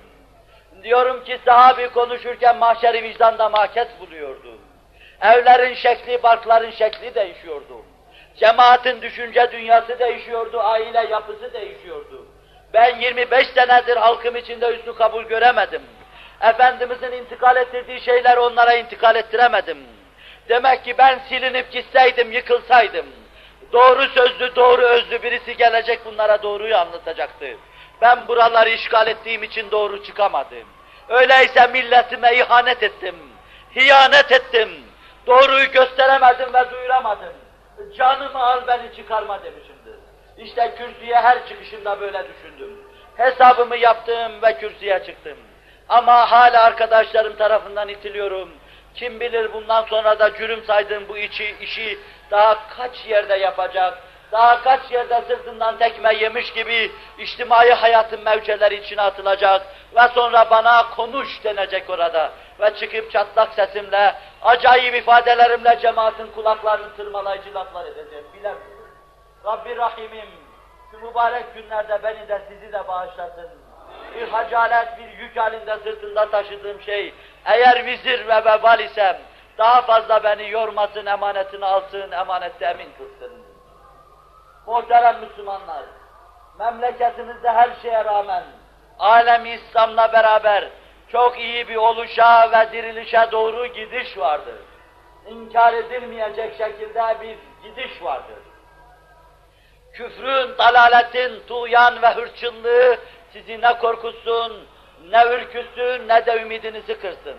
Diyorum 0.83 1.23
ki 1.23 1.39
sahabi 1.45 1.89
konuşurken 1.89 2.57
mahşeri 2.57 3.03
vicdanda 3.03 3.49
mahkes 3.49 3.87
buluyordu. 3.99 4.57
Evlerin 5.21 5.73
şekli, 5.73 6.23
barkların 6.23 6.71
şekli 6.71 7.15
değişiyordu. 7.15 7.85
Cemaatin 8.39 9.01
düşünce 9.01 9.51
dünyası 9.51 9.99
değişiyordu, 9.99 10.59
aile 10.59 11.07
yapısı 11.09 11.53
değişiyordu. 11.53 12.25
Ben 12.73 12.99
25 12.99 13.47
senedir 13.47 13.97
halkım 13.97 14.35
içinde 14.35 14.67
üstü 14.67 14.95
kabul 14.95 15.23
göremedim. 15.23 15.81
Efendimizin 16.41 17.11
intikal 17.11 17.55
ettirdiği 17.55 18.01
şeyler 18.01 18.37
onlara 18.37 18.73
intikal 18.73 19.15
ettiremedim. 19.15 19.77
Demek 20.49 20.83
ki 20.83 20.95
ben 20.97 21.19
silinip 21.29 21.71
gitseydim, 21.71 22.31
yıkılsaydım, 22.31 23.05
doğru 23.73 24.07
sözlü, 24.07 24.55
doğru 24.55 24.81
özlü 24.81 25.23
birisi 25.23 25.57
gelecek 25.57 26.05
bunlara 26.05 26.43
doğruyu 26.43 26.77
anlatacaktı. 26.77 27.57
Ben 28.01 28.27
buraları 28.27 28.69
işgal 28.69 29.07
ettiğim 29.07 29.43
için 29.43 29.71
doğru 29.71 30.03
çıkamadım. 30.03 30.67
Öyleyse 31.09 31.67
milletime 31.67 32.35
ihanet 32.35 32.83
ettim, 32.83 33.15
hiyanet 33.75 34.31
ettim, 34.31 34.69
doğruyu 35.27 35.71
gösteremedim 35.71 36.53
ve 36.53 36.71
duyuramadım. 36.71 37.42
Canımı 37.97 38.43
al 38.43 38.67
beni 38.67 38.95
çıkarma 38.95 39.43
demişimdir. 39.43 39.95
İşte 40.37 40.75
kürsüye 40.77 41.15
her 41.15 41.47
çıkışımda 41.47 42.01
böyle 42.01 42.23
düşündüm. 42.27 42.79
Hesabımı 43.17 43.77
yaptım 43.77 44.41
ve 44.41 44.57
kürsüye 44.57 45.03
çıktım. 45.05 45.37
Ama 45.89 46.31
hala 46.31 46.63
arkadaşlarım 46.63 47.35
tarafından 47.35 47.89
itiliyorum. 47.89 48.49
Kim 48.95 49.19
bilir 49.19 49.53
bundan 49.53 49.83
sonra 49.83 50.19
da 50.19 50.33
cürüm 50.35 50.63
saydığım 50.63 51.07
bu 51.09 51.17
işi, 51.17 51.55
işi 51.61 51.99
daha 52.31 52.67
kaç 52.67 53.05
yerde 53.05 53.35
yapacak, 53.35 53.97
daha 54.33 54.63
kaç 54.63 54.91
yerde 54.91 55.21
sırtından 55.27 55.77
tekme 55.77 56.13
yemiş 56.15 56.53
gibi 56.53 56.91
içtimai 57.17 57.71
hayatın 57.71 58.23
mevceleri 58.23 58.75
içine 58.75 59.01
atılacak 59.01 59.61
ve 59.95 60.07
sonra 60.07 60.49
bana 60.49 60.89
konuş 60.89 61.43
denecek 61.43 61.89
orada 61.89 62.31
ve 62.59 62.75
çıkıp 62.75 63.11
çatlak 63.11 63.53
sesimle, 63.53 64.15
acayip 64.41 64.95
ifadelerimle 64.95 65.79
cemaatin 65.81 66.27
kulaklarını 66.27 66.95
tırmalayıcı 66.95 67.53
laflar 67.53 67.85
edeceğim. 67.85 68.25
Bilemiyorum. 68.33 68.73
Rabbi 69.45 69.75
Rahim'im 69.77 70.29
şu 70.91 70.97
mübarek 70.99 71.53
günlerde 71.55 72.03
beni 72.03 72.27
de 72.27 72.41
sizi 72.49 72.73
de 72.73 72.87
bağışlasın. 72.87 73.49
Bir 74.15 74.27
hacalet, 74.27 74.87
bir 74.97 75.17
yük 75.17 75.37
halinde 75.37 75.77
sırtında 75.77 76.29
taşıdığım 76.29 76.81
şey, 76.81 77.13
eğer 77.45 77.85
vizir 77.85 78.27
ve 78.27 78.45
vebal 78.45 78.79
isem, 78.79 79.17
daha 79.57 79.81
fazla 79.81 80.23
beni 80.23 80.49
yormasın, 80.49 81.05
emanetini 81.05 81.65
alsın, 81.65 82.11
emanette 82.11 82.65
emin 82.65 82.89
kılsın. 82.97 83.42
Muhterem 84.67 85.19
Müslümanlar, 85.19 85.83
memleketimizde 86.59 87.51
her 87.51 87.69
şeye 87.81 88.05
rağmen, 88.05 88.43
alem 88.99 89.45
İslam'la 89.45 90.13
beraber 90.13 90.69
çok 91.11 91.39
iyi 91.39 91.67
bir 91.67 91.75
oluşa 91.75 92.51
ve 92.51 92.71
dirilişe 92.71 93.27
doğru 93.31 93.67
gidiş 93.67 94.17
vardır. 94.17 94.55
İnkar 95.27 95.73
edilmeyecek 95.73 96.57
şekilde 96.57 97.17
bir 97.21 97.37
gidiş 97.63 98.03
vardır. 98.03 98.37
Küfrün, 99.93 100.57
dalaletin, 100.57 101.47
tuğyan 101.47 102.01
ve 102.01 102.07
hırçınlığı 102.07 102.97
sizi 103.33 103.61
ne 103.61 103.77
korkutsun, 103.77 104.67
ne 105.09 105.25
ürküsün, 105.25 106.07
ne 106.07 106.25
de 106.25 106.41
ümidinizi 106.41 106.99
kırsın. 106.99 107.37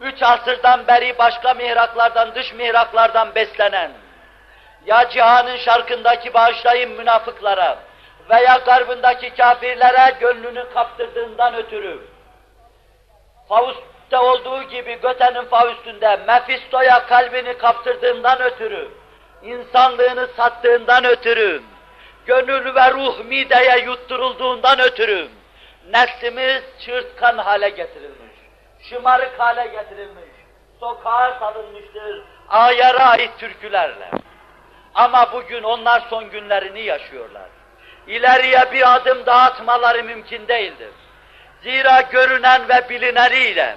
Üç 0.00 0.22
asırdan 0.22 0.86
beri 0.86 1.18
başka 1.18 1.54
mihraklardan, 1.54 2.34
dış 2.34 2.54
mihraklardan 2.54 3.34
beslenen, 3.34 3.90
ya 4.86 5.08
cihanın 5.08 5.56
şarkındaki 5.56 6.34
bağışlayın 6.34 6.90
münafıklara 6.90 7.78
veya 8.30 8.56
garbındaki 8.56 9.30
kafirlere 9.30 10.16
gönlünü 10.20 10.66
kaptırdığından 10.74 11.54
ötürü, 11.54 12.00
Faust'ta 13.48 14.22
olduğu 14.22 14.62
gibi 14.62 15.00
Göte'nin 15.00 15.44
Faust'ünde 15.44 16.16
Mephisto'ya 16.16 17.06
kalbini 17.06 17.58
kaptırdığından 17.58 18.42
ötürü, 18.42 18.90
insanlığını 19.42 20.28
sattığından 20.36 21.04
ötürü, 21.04 21.62
gönül 22.26 22.74
ve 22.74 22.90
ruh 22.92 23.24
mideye 23.24 23.78
yutturulduğundan 23.84 24.80
ötürü, 24.80 25.28
neslimiz 25.90 26.62
çırtkan 26.84 27.38
hale 27.38 27.68
getirilmiş, 27.68 28.36
şımarık 28.88 29.40
hale 29.40 29.66
getirilmiş, 29.66 30.30
sokağa 30.80 31.36
salınmıştır, 31.40 32.22
ayara 32.48 33.04
ait 33.04 33.38
türkülerle. 33.38 34.10
Ama 34.94 35.32
bugün 35.32 35.62
onlar 35.62 36.02
son 36.10 36.30
günlerini 36.30 36.80
yaşıyorlar. 36.80 37.48
İleriye 38.06 38.72
bir 38.72 38.94
adım 38.94 39.26
daha 39.26 39.42
atmaları 39.42 40.04
mümkün 40.04 40.48
değildir. 40.48 40.90
Zira 41.62 42.00
görünen 42.00 42.68
ve 42.68 42.88
bilineniyle 42.88 43.76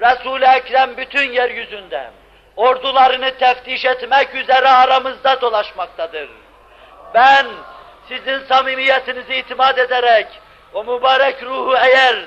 Resul-i 0.00 0.44
Ekrem 0.44 0.96
bütün 0.96 1.32
yeryüzünde 1.32 2.10
ordularını 2.56 3.38
teftiş 3.38 3.84
etmek 3.84 4.34
üzere 4.34 4.68
aramızda 4.68 5.40
dolaşmaktadır. 5.40 6.30
Ben 7.14 7.46
sizin 8.08 8.38
samimiyetinizi 8.38 9.34
itimat 9.34 9.78
ederek 9.78 10.26
o 10.74 10.84
mübarek 10.84 11.42
ruhu 11.42 11.76
eğer 11.76 12.24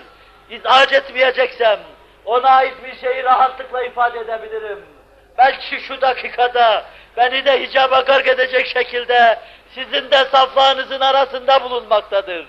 izac 0.50 0.94
etmeyeceksem 0.94 1.80
ona 2.26 2.50
ait 2.50 2.74
bir 2.84 2.96
şeyi 2.96 3.24
rahatlıkla 3.24 3.84
ifade 3.84 4.20
edebilirim. 4.20 4.93
Belki 5.38 5.80
şu 5.80 6.02
dakikada 6.02 6.86
beni 7.18 7.46
de 7.46 7.62
hicaba 7.62 8.00
gark 8.00 8.28
edecek 8.28 8.68
şekilde 8.68 9.40
sizin 9.76 10.12
de 10.12 10.26
saflarınızın 10.26 11.00
arasında 11.00 11.64
bulunmaktadır. 11.64 12.48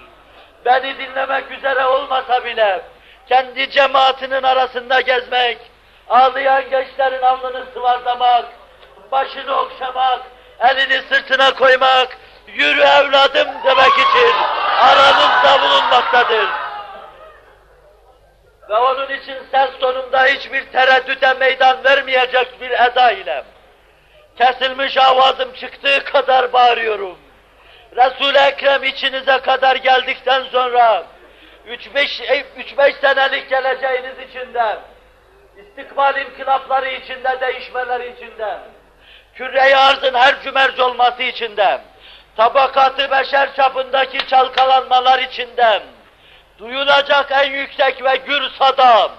Beni 0.64 0.98
dinlemek 0.98 1.50
üzere 1.50 1.86
olmasa 1.86 2.44
bile 2.44 2.82
kendi 3.28 3.70
cemaatinin 3.70 4.42
arasında 4.42 5.00
gezmek, 5.00 5.58
ağlayan 6.08 6.70
gençlerin 6.70 7.22
alnını 7.22 7.64
sıvazlamak, 7.74 8.44
başını 9.12 9.56
okşamak, 9.56 10.20
elini 10.60 11.02
sırtına 11.08 11.54
koymak, 11.54 12.08
yürü 12.46 12.80
evladım 12.80 13.48
demek 13.64 13.92
için 13.92 14.34
aranızda 14.80 15.62
bulunmaktadır. 15.62 16.63
Ve 18.68 18.74
onun 18.74 19.10
için 19.10 19.36
ses 19.50 19.70
tonunda 19.80 20.24
hiçbir 20.24 20.66
tereddüte 20.66 21.34
meydan 21.34 21.84
vermeyecek 21.84 22.60
bir 22.60 22.70
eda 22.70 23.10
ile 23.12 23.44
kesilmiş 24.38 24.96
avazım 24.98 25.52
çıktığı 25.52 26.04
kadar 26.04 26.52
bağırıyorum. 26.52 27.18
Resul-i 27.96 28.38
Ekrem 28.38 28.84
içinize 28.84 29.38
kadar 29.38 29.76
geldikten 29.76 30.42
sonra 30.42 31.04
3-5 31.68 33.00
senelik 33.00 33.50
geleceğiniz 33.50 34.18
içinde 34.30 34.78
istikbal 35.56 36.16
inkılapları 36.16 36.88
içinde, 36.88 37.40
değişmeleri 37.40 38.12
içinde, 38.12 38.58
küre 39.34 39.76
arzın 39.76 40.14
her 40.14 40.42
cümerc 40.42 40.82
olması 40.82 41.22
içinde, 41.22 41.80
tabakatı 42.36 43.10
beşer 43.10 43.54
çapındaki 43.56 44.26
çalkalanmalar 44.26 45.18
içinde, 45.18 45.82
duyulacak 46.58 47.30
en 47.32 47.50
yüksek 47.50 48.04
ve 48.04 48.16
gür 48.16 48.42
sada, 48.58 49.10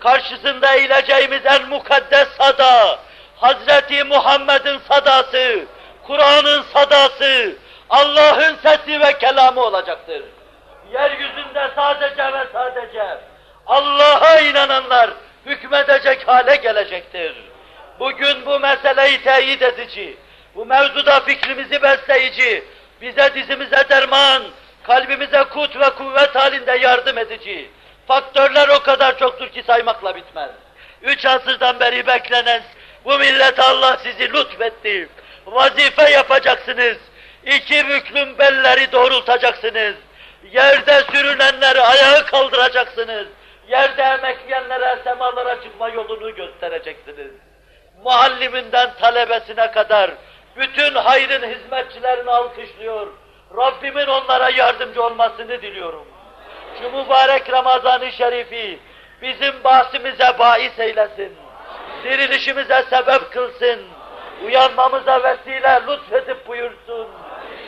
karşısında 0.00 0.74
eğileceğimiz 0.74 1.46
en 1.46 1.68
mukaddes 1.68 2.28
sada, 2.28 2.98
Hazreti 3.36 4.04
Muhammed'in 4.04 4.78
sadası, 4.88 5.64
Kur'an'ın 6.06 6.62
sadası, 6.74 7.56
Allah'ın 7.90 8.56
sesi 8.56 9.00
ve 9.00 9.18
kelamı 9.18 9.60
olacaktır. 9.60 10.22
Yeryüzünde 10.92 11.70
sadece 11.76 12.32
ve 12.32 12.46
sadece 12.52 13.18
Allah'a 13.66 14.40
inananlar 14.40 15.10
hükmedecek 15.46 16.28
hale 16.28 16.56
gelecektir. 16.56 17.34
Bugün 18.00 18.46
bu 18.46 18.60
meseleyi 18.60 19.22
teyit 19.22 19.62
edici, 19.62 20.16
bu 20.54 20.66
mevzuda 20.66 21.20
fikrimizi 21.20 21.82
besleyici, 21.82 22.64
bize 23.00 23.34
dizimize 23.34 23.88
derman, 23.88 24.42
kalbimize 24.88 25.44
kut 25.44 25.80
ve 25.80 25.90
kuvvet 25.90 26.34
halinde 26.34 26.72
yardım 26.72 27.18
edici. 27.18 27.70
Faktörler 28.06 28.68
o 28.68 28.82
kadar 28.82 29.18
çoktur 29.18 29.48
ki 29.48 29.62
saymakla 29.66 30.14
bitmez. 30.14 30.50
Üç 31.02 31.26
asırdan 31.26 31.80
beri 31.80 32.06
beklenen 32.06 32.62
bu 33.04 33.18
millet 33.18 33.58
Allah 33.58 33.96
sizi 34.02 34.32
lütfetti. 34.32 35.08
Vazife 35.46 36.10
yapacaksınız. 36.10 36.96
İki 37.46 37.88
büklüm 37.88 38.38
belleri 38.38 38.92
doğrultacaksınız. 38.92 39.94
Yerde 40.52 41.02
sürünenleri 41.12 41.80
ayağa 41.80 42.24
kaldıracaksınız. 42.24 43.26
Yerde 43.68 44.02
emekleyenlere 44.02 44.98
semalara 45.04 45.62
çıkma 45.62 45.88
yolunu 45.88 46.34
göstereceksiniz. 46.34 47.32
Mualliminden 48.04 48.90
talebesine 49.00 49.70
kadar 49.70 50.10
bütün 50.56 50.94
hayrın 50.94 51.54
hizmetçilerini 51.54 52.30
alkışlıyor. 52.30 53.06
Rabbimin 53.56 54.06
onlara 54.06 54.50
yardımcı 54.50 55.02
olmasını 55.02 55.62
diliyorum. 55.62 56.06
Şu 56.78 56.90
mübarek 56.90 57.52
Ramazan-ı 57.52 58.12
Şerifi 58.12 58.78
bizim 59.22 59.64
bahsimize 59.64 60.38
bahis 60.38 60.78
eylesin. 60.78 61.36
Dirilişimize 62.04 62.84
sebep 62.90 63.32
kılsın. 63.32 63.80
Uyanmamıza 64.44 65.22
vesile 65.22 65.82
lütfedip 65.88 66.48
buyursun. 66.48 67.08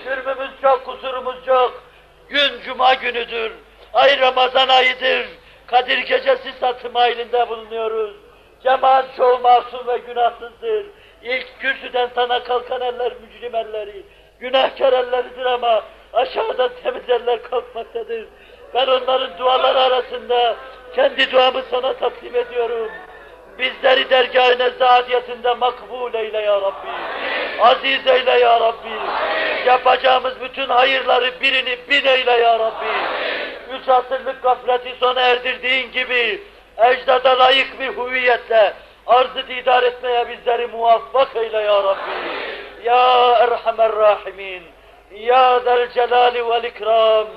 Sürmümüz 0.04 0.50
çok, 0.62 0.84
kusurumuz 0.84 1.36
çok. 1.46 1.82
Gün 2.28 2.62
cuma 2.64 2.94
günüdür. 2.94 3.52
Ay 3.92 4.20
Ramazan 4.20 4.68
ayıdır. 4.68 5.26
Kadir 5.66 5.98
gecesi 5.98 6.52
satım 6.60 6.96
ailinde 6.96 7.48
bulunuyoruz. 7.48 8.16
Cemaat 8.62 9.16
çoğu 9.16 9.38
masum 9.38 9.86
ve 9.86 9.98
günahsızdır. 9.98 10.86
İlk 11.22 11.60
kürsüden 11.60 12.10
sana 12.14 12.42
kalkan 12.42 12.80
eller 12.80 13.12
mücrim 13.12 13.54
elleri. 13.54 14.02
Günahkar 14.40 14.92
elleridir 14.92 15.44
ama 15.44 15.84
aşağıdan 16.12 16.70
temiz 16.82 17.10
eller 17.10 17.42
kalkmaktadır. 17.42 18.24
Ben 18.74 18.86
onların 18.86 19.38
duaları 19.38 19.80
arasında 19.80 20.56
kendi 20.96 21.30
duamı 21.30 21.62
sana 21.70 21.92
takdim 21.92 22.36
ediyorum. 22.36 22.90
Bizleri 23.58 24.10
dergâh-ı 24.10 24.58
nezzâdiyetinde 24.58 25.54
makbul 25.54 26.14
eyle 26.14 26.38
ya 26.38 26.60
Rabbi. 26.60 26.88
Aziz 27.60 28.06
eyle 28.06 28.30
ya 28.30 28.60
Rabbi. 28.60 28.88
Yapacağımız 29.66 30.40
bütün 30.40 30.68
hayırları 30.68 31.40
birini 31.40 31.78
bin 31.90 32.06
eyle 32.06 32.30
ya 32.30 32.58
Rabbi. 32.58 32.86
Üç 33.72 33.88
asırlık 33.88 34.42
gafleti 34.42 34.94
sona 35.00 35.20
erdirdiğin 35.20 35.92
gibi 35.92 36.42
ecdada 36.78 37.38
layık 37.38 37.80
bir 37.80 37.88
huviyetle 37.88 38.72
arzı 39.06 39.48
didar 39.48 39.82
etmeye 39.82 40.28
bizleri 40.28 40.66
muvaffak 40.66 41.36
eyle 41.36 41.58
ya 41.58 41.82
Rabbi. 41.82 42.10
يا 42.84 43.42
أرحم 43.44 43.80
الراحمين 43.80 44.70
يا 45.10 45.58
ذا 45.58 45.74
الجلال 45.74 46.42
والإكرام 46.42 47.28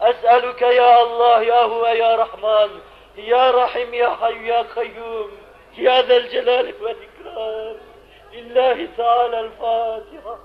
أسألك 0.00 0.62
يا 0.62 1.02
الله 1.02 1.42
يا 1.42 1.62
هو 1.62 1.86
يا 1.86 2.16
رحمن 2.16 2.80
يا 3.16 3.50
رحيم 3.50 3.94
يا 3.94 4.16
حي 4.20 4.46
يا 4.46 4.62
قيوم 4.62 5.30
يا 5.78 6.02
ذا 6.02 6.16
الجلال 6.16 6.74
والإكرام. 6.80 7.76
لله 8.32 8.88
تعالى 8.96 9.40
الفاتحة. 9.40 10.38